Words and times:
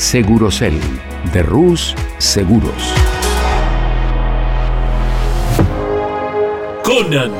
Segurocel 0.00 0.80
de 1.34 1.42
Rus 1.42 1.94
Seguros. 2.16 2.94
Conan. 6.82 7.30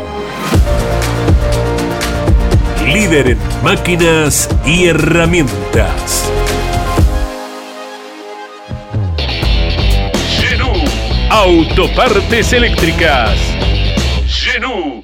Líder 2.84 3.28
en 3.28 3.38
máquinas 3.64 4.50
y 4.66 4.84
herramientas. 4.88 6.30
Genú. 10.38 10.70
Autopartes 11.30 12.52
eléctricas. 12.52 13.38
Genú. 14.28 15.02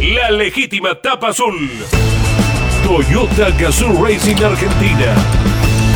La 0.00 0.30
legítima 0.30 0.94
tapa 0.94 1.28
azul. 1.28 1.70
Toyota 2.82 3.50
Gazoo 3.50 4.02
Racing 4.02 4.42
Argentina. 4.42 5.37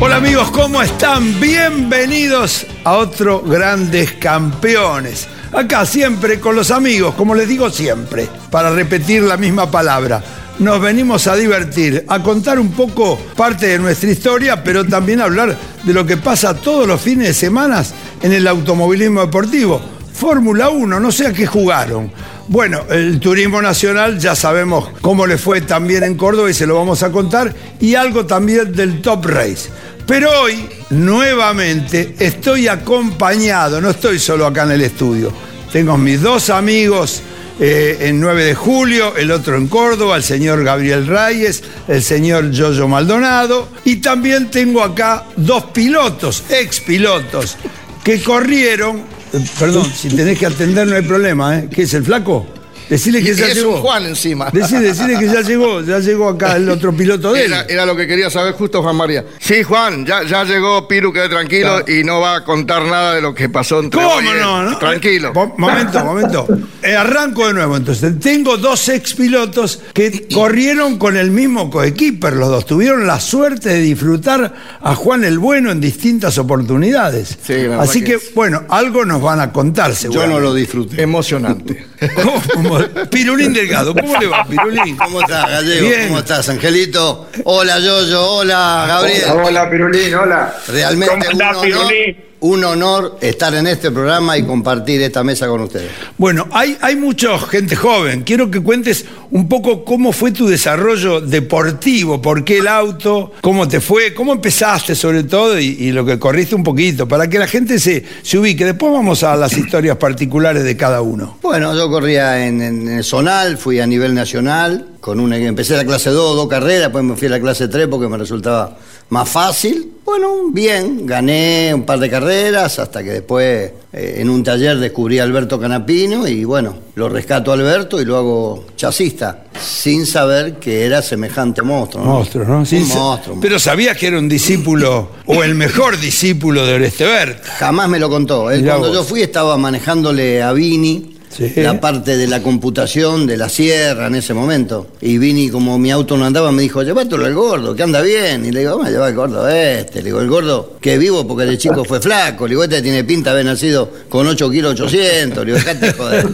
Hola 0.00 0.16
amigos, 0.16 0.52
¿cómo 0.52 0.80
están? 0.80 1.40
Bienvenidos 1.40 2.64
a 2.84 2.98
otro 2.98 3.42
Grandes 3.42 4.12
Campeones. 4.12 5.26
Acá 5.52 5.84
siempre 5.84 6.38
con 6.38 6.54
los 6.54 6.70
amigos, 6.70 7.16
como 7.16 7.34
les 7.34 7.48
digo 7.48 7.68
siempre, 7.68 8.28
para 8.48 8.70
repetir 8.70 9.24
la 9.24 9.36
misma 9.36 9.68
palabra. 9.68 10.22
Nos 10.60 10.80
venimos 10.80 11.26
a 11.26 11.34
divertir, 11.34 12.04
a 12.06 12.22
contar 12.22 12.60
un 12.60 12.70
poco 12.70 13.18
parte 13.36 13.66
de 13.66 13.80
nuestra 13.80 14.08
historia, 14.08 14.62
pero 14.62 14.84
también 14.84 15.20
a 15.20 15.24
hablar 15.24 15.58
de 15.82 15.92
lo 15.92 16.06
que 16.06 16.16
pasa 16.16 16.54
todos 16.54 16.86
los 16.86 17.00
fines 17.00 17.26
de 17.26 17.34
semana 17.34 17.84
en 18.22 18.32
el 18.32 18.46
automovilismo 18.46 19.22
deportivo. 19.22 19.82
Fórmula 20.12 20.68
1, 20.68 21.00
no 21.00 21.10
sé 21.10 21.26
a 21.26 21.32
qué 21.32 21.44
jugaron. 21.44 22.12
Bueno, 22.48 22.80
el 22.88 23.20
turismo 23.20 23.60
nacional 23.60 24.18
ya 24.18 24.34
sabemos 24.34 24.90
cómo 25.02 25.26
le 25.26 25.36
fue 25.36 25.60
también 25.60 26.02
en 26.02 26.16
Córdoba 26.16 26.50
y 26.50 26.54
se 26.54 26.66
lo 26.66 26.76
vamos 26.76 27.02
a 27.02 27.12
contar, 27.12 27.54
y 27.78 27.94
algo 27.94 28.24
también 28.26 28.72
del 28.72 29.02
Top 29.02 29.26
Race. 29.26 29.68
Pero 30.08 30.30
hoy, 30.40 30.66
nuevamente, 30.88 32.14
estoy 32.18 32.66
acompañado, 32.66 33.78
no 33.78 33.90
estoy 33.90 34.18
solo 34.18 34.46
acá 34.46 34.62
en 34.62 34.70
el 34.72 34.80
estudio. 34.80 35.30
Tengo 35.70 35.98
mis 35.98 36.22
dos 36.22 36.48
amigos 36.48 37.20
eh, 37.60 37.98
en 38.00 38.18
9 38.18 38.42
de 38.42 38.54
julio, 38.54 39.14
el 39.18 39.30
otro 39.30 39.58
en 39.58 39.68
Córdoba, 39.68 40.16
el 40.16 40.22
señor 40.22 40.64
Gabriel 40.64 41.06
Reyes, 41.06 41.62
el 41.88 42.02
señor 42.02 42.50
Yoyo 42.50 42.88
Maldonado. 42.88 43.68
Y 43.84 43.96
también 43.96 44.50
tengo 44.50 44.82
acá 44.82 45.26
dos 45.36 45.64
pilotos, 45.74 46.44
ex 46.48 46.80
pilotos, 46.80 47.58
que 48.02 48.22
corrieron. 48.22 49.02
eh, 49.34 49.44
Perdón, 49.58 49.92
si 49.94 50.08
tenés 50.08 50.38
que 50.38 50.46
atender 50.46 50.86
no 50.86 50.96
hay 50.96 51.02
problema, 51.02 51.58
¿eh? 51.58 51.68
¿Qué 51.70 51.82
es 51.82 51.92
el 51.92 52.04
flaco? 52.04 52.46
Decirle 52.88 53.22
que 53.22 53.32
Y 53.32 53.34
ya 53.34 53.46
es 53.46 53.54
llegó. 53.56 53.76
un 53.76 53.80
Juan 53.82 54.06
encima. 54.06 54.50
Decirle, 54.50 54.88
decirle 54.88 55.18
que 55.18 55.26
ya 55.26 55.40
llegó, 55.42 55.80
ya 55.82 55.98
llegó 55.98 56.28
acá 56.28 56.56
el 56.56 56.68
otro 56.70 56.92
piloto 56.96 57.32
de 57.32 57.44
él. 57.44 57.52
Era, 57.52 57.62
era 57.68 57.86
lo 57.86 57.94
que 57.96 58.06
quería 58.06 58.30
saber 58.30 58.54
justo 58.54 58.82
Juan 58.82 58.96
María. 58.96 59.24
Sí, 59.38 59.62
Juan, 59.62 60.06
ya, 60.06 60.22
ya 60.24 60.44
llegó 60.44 60.88
Piru, 60.88 61.12
quede 61.12 61.28
tranquilo 61.28 61.82
Claro. 61.84 61.92
y 62.00 62.04
no 62.04 62.20
va 62.20 62.36
a 62.36 62.44
contar 62.44 62.82
nada 62.82 63.14
de 63.14 63.20
lo 63.20 63.34
que 63.34 63.48
pasó 63.48 63.80
entre 63.80 64.00
¿Cómo 64.00 64.20
él. 64.20 64.40
no? 64.40 64.62
no? 64.62 64.78
Tranquilo. 64.78 65.32
Mo- 65.34 65.54
Momento, 65.58 66.04
momento. 66.04 66.46
Eh, 66.82 66.94
arranco 66.94 67.46
de 67.46 67.54
nuevo 67.54 67.76
entonces. 67.76 68.18
Tengo 68.20 68.56
dos 68.56 68.88
ex 68.88 69.14
pilotos 69.14 69.80
que 69.92 70.26
corrieron 70.32 70.98
con 70.98 71.16
el 71.16 71.30
mismo 71.30 71.70
coequiper, 71.70 72.34
los 72.34 72.48
dos. 72.48 72.66
Tuvieron 72.66 73.06
la 73.06 73.20
suerte 73.20 73.68
de 73.70 73.80
disfrutar 73.80 74.54
a 74.80 74.94
Juan 74.94 75.24
el 75.24 75.38
Bueno 75.38 75.70
en 75.70 75.80
distintas 75.80 76.38
oportunidades. 76.38 77.36
Sí, 77.42 77.54
Así 77.78 78.00
que, 78.00 78.12
que- 78.18 78.20
bueno, 78.34 78.62
algo 78.68 79.04
nos 79.04 79.20
van 79.20 79.40
a 79.40 79.52
contar, 79.52 79.92
Yo 79.92 80.26
no 80.26 80.38
lo 80.40 80.54
disfruté. 80.54 81.02
Emocionante. 81.02 81.86
¿Cómo? 82.54 82.77
Pirulín 83.10 83.52
Delgado, 83.52 83.94
¿cómo 83.94 84.18
le 84.18 84.26
va, 84.26 84.44
Pirulín? 84.44 84.96
¿Cómo 84.96 85.20
estás, 85.20 85.48
Gallego? 85.48 85.88
Bien. 85.88 86.08
¿Cómo 86.08 86.18
estás, 86.20 86.48
Angelito? 86.48 87.28
Hola, 87.44 87.78
Yoyo. 87.78 88.22
Hola, 88.24 88.84
Gabriel. 88.88 89.24
Hola, 89.44 89.70
Pirulín, 89.70 90.14
hola. 90.14 90.54
Realmente 90.68 91.14
¿Cómo 91.14 91.30
andás, 91.30 91.56
honor, 91.56 91.64
Pirulín? 91.64 92.16
Un 92.40 92.64
honor 92.64 93.18
estar 93.20 93.54
en 93.54 93.66
este 93.66 93.90
programa 93.90 94.36
y 94.36 94.44
compartir 94.44 95.02
esta 95.02 95.24
mesa 95.24 95.48
con 95.48 95.62
ustedes. 95.62 95.90
Bueno, 96.16 96.46
hay, 96.52 96.76
hay 96.80 96.96
mucha 96.96 97.38
gente 97.38 97.76
joven. 97.76 98.22
Quiero 98.22 98.50
que 98.50 98.60
cuentes 98.60 99.04
un 99.30 99.48
poco 99.48 99.84
cómo 99.84 100.12
fue 100.12 100.32
tu 100.32 100.46
desarrollo 100.46 101.20
deportivo, 101.20 102.22
por 102.22 102.44
qué 102.44 102.58
el 102.58 102.68
auto, 102.68 103.32
cómo 103.40 103.68
te 103.68 103.80
fue, 103.80 104.14
cómo 104.14 104.32
empezaste 104.32 104.94
sobre 104.94 105.24
todo 105.24 105.58
y, 105.58 105.66
y 105.66 105.92
lo 105.92 106.04
que 106.04 106.18
corriste 106.18 106.54
un 106.54 106.62
poquito, 106.64 107.06
para 107.08 107.28
que 107.28 107.38
la 107.38 107.46
gente 107.46 107.78
se, 107.78 108.04
se 108.22 108.38
ubique. 108.38 108.64
Después 108.64 108.92
vamos 108.92 109.22
a 109.22 109.36
las 109.36 109.56
historias 109.56 109.96
particulares 109.96 110.64
de 110.64 110.76
cada 110.76 111.02
uno. 111.02 111.38
Bueno, 111.42 111.74
yo 111.74 111.90
corría 111.90 112.46
en, 112.46 112.62
en 112.62 112.88
el 112.88 113.04
zonal, 113.04 113.58
fui 113.58 113.80
a 113.80 113.86
nivel 113.86 114.14
nacional, 114.14 114.86
con 115.08 115.20
una, 115.20 115.38
empecé 115.38 115.74
la 115.74 115.86
clase 115.86 116.10
2, 116.10 116.36
dos 116.36 116.48
carreras, 116.48 116.82
después 116.82 117.02
me 117.02 117.16
fui 117.16 117.28
a 117.28 117.30
la 117.30 117.40
clase 117.40 117.66
3 117.66 117.88
porque 117.88 118.08
me 118.08 118.18
resultaba 118.18 118.76
más 119.08 119.26
fácil. 119.26 119.92
Bueno, 120.04 120.50
bien, 120.52 121.06
gané 121.06 121.72
un 121.74 121.84
par 121.84 121.98
de 121.98 122.10
carreras 122.10 122.78
hasta 122.78 123.02
que 123.02 123.08
después 123.08 123.72
eh, 123.90 124.16
en 124.18 124.28
un 124.28 124.44
taller 124.44 124.76
descubrí 124.76 125.18
a 125.18 125.22
Alberto 125.22 125.58
Canapino 125.58 126.28
y 126.28 126.44
bueno, 126.44 126.76
lo 126.94 127.08
rescato 127.08 127.52
a 127.52 127.54
Alberto 127.54 128.02
y 128.02 128.04
lo 128.04 128.18
hago 128.18 128.66
chasista, 128.76 129.44
sin 129.58 130.04
saber 130.04 130.56
que 130.56 130.84
era 130.84 131.00
semejante 131.00 131.62
monstruo. 131.62 132.04
¿no? 132.04 132.12
Monstruo, 132.12 132.44
¿no? 132.44 132.66
Sí, 132.66 132.76
un 132.76 132.88
monstruo. 132.88 133.38
Pero 133.40 133.58
sabías 133.58 133.96
que 133.96 134.08
era 134.08 134.18
un 134.18 134.28
discípulo 134.28 135.08
o 135.24 135.42
el 135.42 135.54
mejor 135.54 135.98
discípulo 135.98 136.66
de 136.66 136.74
Oreste 136.74 137.06
Berta. 137.06 137.48
Jamás 137.56 137.88
me 137.88 137.98
lo 137.98 138.10
contó. 138.10 138.50
Él 138.50 138.62
cuando 138.62 138.88
vos. 138.88 138.96
yo 138.96 139.04
fui 139.04 139.22
estaba 139.22 139.56
manejándole 139.56 140.42
a 140.42 140.52
Vini 140.52 141.17
La 141.56 141.80
parte 141.80 142.16
de 142.16 142.26
la 142.26 142.42
computación 142.42 143.26
de 143.26 143.36
la 143.36 143.48
sierra 143.48 144.08
en 144.08 144.16
ese 144.16 144.34
momento. 144.34 144.88
Y 145.00 145.18
vine 145.18 145.42
y 145.42 145.50
como 145.50 145.78
mi 145.78 145.90
auto 145.90 146.16
no 146.16 146.24
andaba, 146.24 146.50
me 146.50 146.62
dijo, 146.62 146.82
llévatelo 146.82 147.24
al 147.26 147.34
gordo, 147.34 147.76
que 147.76 147.82
anda 147.82 148.00
bien. 148.02 148.44
Y 148.44 148.50
le 148.50 148.60
digo, 148.60 148.72
vamos 148.72 148.86
a 148.86 148.90
llevar 148.90 149.08
al 149.08 149.14
gordo 149.14 149.48
este. 149.48 149.98
Le 149.98 150.06
digo, 150.06 150.20
el 150.20 150.28
gordo 150.28 150.76
que 150.80 150.98
vivo 150.98 151.26
porque 151.26 151.44
de 151.44 151.58
chico 151.58 151.84
fue 151.84 152.00
flaco. 152.00 152.46
Le 152.46 152.52
digo, 152.52 152.64
este 152.64 152.82
tiene 152.82 153.04
pinta 153.04 153.30
de 153.30 153.40
haber 153.40 153.46
nacido 153.46 153.90
con 154.08 154.26
8 154.26 154.50
kilos 154.50 154.72
800. 154.72 155.46
Le 155.46 155.52
digo, 155.52 155.64
dejate 155.64 155.92
joder. 155.92 156.26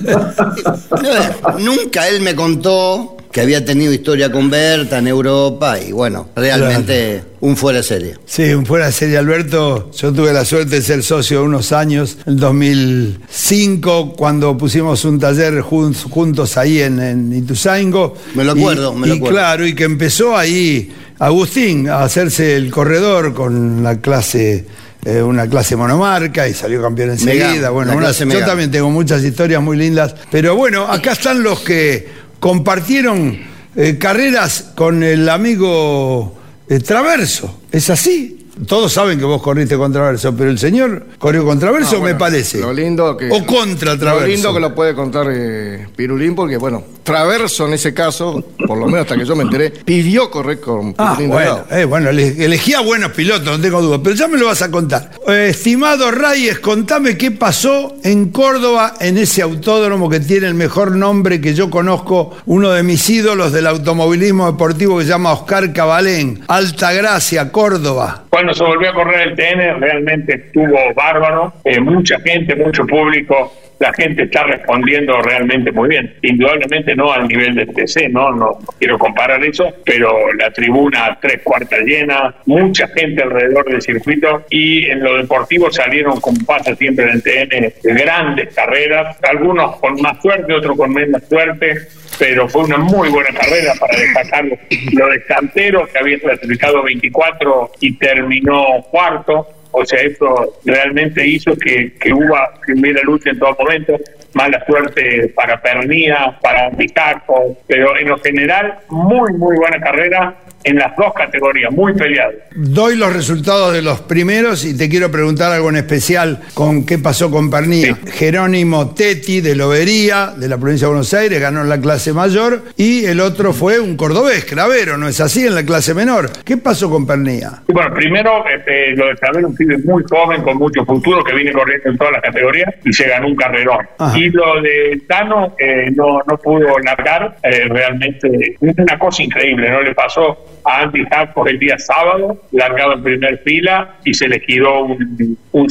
Nunca 1.58 2.08
él 2.08 2.20
me 2.22 2.34
contó 2.34 3.13
que 3.34 3.40
había 3.40 3.64
tenido 3.64 3.92
historia 3.92 4.30
con 4.30 4.48
Berta 4.48 4.98
en 4.98 5.08
Europa 5.08 5.76
y 5.80 5.90
bueno, 5.90 6.28
realmente 6.36 7.20
un 7.40 7.56
fuera 7.56 7.78
de 7.78 7.82
serie. 7.82 8.14
Sí, 8.24 8.44
un 8.54 8.64
fuera 8.64 8.86
de 8.86 8.92
serie, 8.92 9.18
Alberto. 9.18 9.90
Yo 9.92 10.12
tuve 10.12 10.32
la 10.32 10.44
suerte 10.44 10.76
de 10.76 10.82
ser 10.82 11.02
socio 11.02 11.42
unos 11.42 11.72
años, 11.72 12.16
en 12.26 12.36
2005, 12.36 14.14
cuando 14.16 14.56
pusimos 14.56 15.04
un 15.04 15.18
taller 15.18 15.60
jun- 15.62 15.94
juntos 16.10 16.56
ahí 16.56 16.80
en, 16.80 17.00
en 17.00 17.32
Ituzaingo. 17.32 18.14
Me 18.36 18.44
lo 18.44 18.52
acuerdo, 18.52 18.92
Y- 18.94 19.00
me 19.00 19.06
lo 19.08 19.14
y 19.14 19.16
acuerdo. 19.16 19.36
claro, 19.36 19.66
y 19.66 19.74
que 19.74 19.82
empezó 19.84 20.36
ahí 20.36 20.92
Agustín 21.18 21.88
a 21.88 22.02
hacerse 22.04 22.54
el 22.56 22.70
corredor 22.70 23.34
con 23.34 23.82
la 23.82 24.00
clase. 24.00 24.64
eh, 25.06 25.20
una 25.22 25.46
clase 25.46 25.76
monomarca 25.76 26.48
y 26.48 26.54
salió 26.54 26.80
campeón 26.80 27.10
enseguida. 27.10 27.68
Bueno, 27.68 27.94
una- 27.94 28.10
yo 28.12 28.46
también 28.46 28.70
tengo 28.70 28.88
muchas 28.88 29.22
historias 29.22 29.60
muy 29.60 29.76
lindas. 29.76 30.14
Pero 30.30 30.56
bueno, 30.56 30.86
acá 30.90 31.12
están 31.12 31.42
los 31.42 31.60
que 31.60 32.23
compartieron 32.44 33.38
eh, 33.74 33.96
carreras 33.96 34.72
con 34.74 35.02
el 35.02 35.30
amigo 35.30 36.36
eh, 36.68 36.78
Traverso. 36.78 37.62
¿Es 37.72 37.88
así? 37.88 38.43
Todos 38.66 38.92
saben 38.92 39.18
que 39.18 39.24
vos 39.24 39.42
corriste 39.42 39.76
con 39.76 39.92
Traverso, 39.92 40.34
pero 40.36 40.48
el 40.50 40.58
señor 40.58 41.06
corrió 41.18 41.44
con 41.44 41.58
Traverso, 41.58 41.96
Ah, 41.96 41.98
bueno, 41.98 42.14
me 42.14 42.18
parece. 42.18 42.58
Lo 42.60 42.72
lindo 42.72 43.16
que. 43.16 43.30
O 43.30 43.44
contra 43.44 43.98
Traverso. 43.98 44.26
Lo 44.26 44.32
lindo 44.32 44.54
que 44.54 44.60
lo 44.60 44.74
puede 44.74 44.94
contar 44.94 45.26
eh, 45.30 45.88
Pirulín, 45.96 46.34
porque, 46.34 46.56
bueno, 46.56 46.82
Traverso 47.02 47.66
en 47.66 47.74
ese 47.74 47.92
caso, 47.92 48.42
por 48.66 48.78
lo 48.78 48.86
menos 48.86 49.02
hasta 49.02 49.16
que 49.16 49.24
yo 49.26 49.34
me 49.36 49.42
enteré, 49.42 49.70
pidió 49.70 50.30
correr 50.30 50.60
con 50.60 50.94
Ah, 50.98 51.14
Pirulín 51.16 51.30
bueno, 51.34 51.64
eh, 51.70 51.84
bueno, 51.84 52.10
ele- 52.10 52.44
elegía 52.44 52.80
buenos 52.80 53.10
pilotos, 53.12 53.44
no 53.44 53.60
tengo 53.60 53.82
duda, 53.82 53.98
pero 54.02 54.14
ya 54.14 54.28
me 54.28 54.38
lo 54.38 54.46
vas 54.46 54.62
a 54.62 54.70
contar. 54.70 55.10
Eh, 55.28 55.48
estimado 55.50 56.10
Reyes, 56.10 56.60
contame 56.60 57.18
qué 57.18 57.30
pasó 57.32 57.96
en 58.04 58.30
Córdoba, 58.30 58.94
en 59.00 59.18
ese 59.18 59.42
autódromo 59.42 60.08
que 60.08 60.20
tiene 60.20 60.46
el 60.46 60.54
mejor 60.54 60.92
nombre 60.96 61.40
que 61.40 61.54
yo 61.54 61.68
conozco, 61.70 62.30
uno 62.46 62.70
de 62.70 62.82
mis 62.84 63.08
ídolos 63.10 63.52
del 63.52 63.66
automovilismo 63.66 64.46
deportivo 64.50 64.96
que 64.98 65.04
se 65.04 65.10
llama 65.10 65.32
Oscar 65.32 65.72
Cabalén, 65.72 66.42
Altagracia, 66.48 67.50
Córdoba. 67.52 68.24
Cuando 68.44 68.58
se 68.58 68.64
volvió 68.64 68.90
a 68.90 68.92
correr 68.92 69.28
el 69.28 69.34
TN 69.34 69.80
realmente 69.80 70.34
estuvo 70.34 70.76
bárbaro, 70.94 71.54
eh, 71.64 71.80
mucha 71.80 72.20
gente, 72.20 72.54
mucho 72.54 72.86
público, 72.86 73.54
la 73.78 73.92
gente 73.92 74.24
está 74.24 74.44
respondiendo 74.44 75.20
realmente 75.22 75.72
muy 75.72 75.88
bien. 75.88 76.14
Indudablemente 76.22 76.94
no 76.94 77.12
al 77.12 77.28
nivel 77.28 77.54
del 77.54 77.68
TC, 77.68 78.08
no, 78.10 78.32
no, 78.32 78.58
quiero 78.78 78.98
comparar 78.98 79.44
eso, 79.44 79.72
pero 79.84 80.32
la 80.34 80.50
tribuna 80.50 81.18
tres 81.20 81.42
cuartas 81.42 81.80
llena, 81.80 82.34
mucha 82.46 82.88
gente 82.88 83.22
alrededor 83.22 83.64
del 83.66 83.82
circuito 83.82 84.44
y 84.50 84.86
en 84.86 85.02
lo 85.02 85.16
deportivo 85.16 85.70
salieron 85.70 86.20
con 86.20 86.36
pasa 86.44 86.74
siempre 86.76 87.10
en 87.10 87.20
TN 87.22 87.72
grandes 87.82 88.54
carreras, 88.54 89.16
algunos 89.22 89.76
con 89.76 90.00
más 90.00 90.20
suerte, 90.20 90.52
otros 90.52 90.76
con 90.76 90.92
menos 90.92 91.22
suerte, 91.28 91.76
pero 92.18 92.48
fue 92.48 92.64
una 92.64 92.78
muy 92.78 93.08
buena 93.08 93.30
carrera 93.30 93.72
para 93.78 93.98
destacar 93.98 94.44
lo 94.92 95.08
de 95.08 95.24
Cantero, 95.24 95.86
que 95.86 95.98
había 95.98 96.18
clasificado 96.18 96.82
24 96.82 97.72
y 97.80 97.96
terminó 97.96 98.82
cuarto. 98.90 99.48
O 99.76 99.84
sea, 99.84 100.00
esto 100.00 100.54
realmente 100.64 101.26
hizo 101.26 101.56
que, 101.56 101.92
que 101.94 102.12
hubo 102.12 102.36
que 102.64 102.72
hubiera 102.74 103.02
lucha 103.02 103.30
en 103.30 103.38
todo 103.40 103.56
momento. 103.58 103.98
Mala 104.32 104.64
suerte 104.66 105.32
para 105.34 105.60
Pernía, 105.60 106.38
para 106.40 106.70
Picaco, 106.70 107.56
pero 107.66 107.96
en 107.98 108.08
lo 108.08 108.18
general, 108.18 108.78
muy, 108.88 109.32
muy 109.32 109.56
buena 109.56 109.80
carrera 109.80 110.36
en 110.64 110.76
las 110.76 110.96
dos 110.96 111.12
categorías, 111.14 111.70
muy 111.72 111.92
peleado. 111.92 112.32
Doy 112.54 112.96
los 112.96 113.12
resultados 113.12 113.72
de 113.72 113.82
los 113.82 114.00
primeros 114.00 114.64
y 114.64 114.76
te 114.76 114.88
quiero 114.88 115.10
preguntar 115.10 115.52
algo 115.52 115.68
en 115.68 115.76
especial 115.76 116.40
con 116.54 116.86
qué 116.86 116.98
pasó 116.98 117.30
con 117.30 117.50
Pernilla. 117.50 117.98
Jerónimo 118.12 118.94
Tetti 118.94 119.40
de 119.40 119.54
Lobería, 119.54 120.32
de 120.36 120.48
la 120.48 120.56
provincia 120.56 120.86
de 120.86 120.92
Buenos 120.92 121.12
Aires, 121.12 121.40
ganó 121.40 121.60
en 121.60 121.68
la 121.68 121.80
clase 121.80 122.12
mayor 122.12 122.62
y 122.76 123.04
el 123.04 123.20
otro 123.20 123.52
fue 123.52 123.78
un 123.78 123.96
cordobés, 123.96 124.44
Cravero, 124.46 124.96
¿no 124.96 125.06
es 125.06 125.20
así? 125.20 125.46
En 125.46 125.54
la 125.54 125.64
clase 125.64 125.94
menor. 125.94 126.30
¿Qué 126.44 126.56
pasó 126.56 126.90
con 126.90 127.06
Pernilla? 127.06 127.62
Bueno, 127.68 127.94
primero 127.94 128.44
este, 128.48 128.96
lo 128.96 129.08
de 129.08 129.14
Claver, 129.16 129.44
un 129.44 129.54
pibe 129.54 129.78
muy 129.84 130.02
joven, 130.08 130.42
con 130.42 130.56
mucho 130.56 130.84
futuro, 130.84 131.22
que 131.22 131.34
viene 131.34 131.52
corriendo 131.52 131.90
en 131.90 131.98
todas 131.98 132.14
las 132.14 132.22
categorías 132.22 132.74
y 132.84 132.92
se 132.92 133.06
ganó 133.06 133.28
un 133.28 133.36
carrerón. 133.36 133.86
Ajá. 133.98 134.18
Y 134.18 134.30
lo 134.30 134.62
de 134.62 135.02
Tano 135.06 135.54
eh, 135.58 135.90
no, 135.94 136.20
no 136.26 136.38
pudo 136.38 136.78
largar, 136.78 137.36
eh, 137.42 137.66
realmente 137.68 138.56
es 138.60 138.78
una 138.78 138.98
cosa 138.98 139.22
increíble, 139.22 139.70
¿no? 139.70 139.82
Le 139.82 139.94
pasó 139.94 140.38
a 140.64 140.82
Andy 140.82 141.04
Jackos 141.10 141.48
el 141.48 141.58
día 141.58 141.78
sábado, 141.78 142.40
largado 142.52 142.94
en 142.94 143.02
primer 143.02 143.38
fila 143.38 143.96
y 144.04 144.14
se 144.14 144.28
le 144.28 144.40
giró 144.40 144.84
un, 144.84 145.38
un 145.52 145.68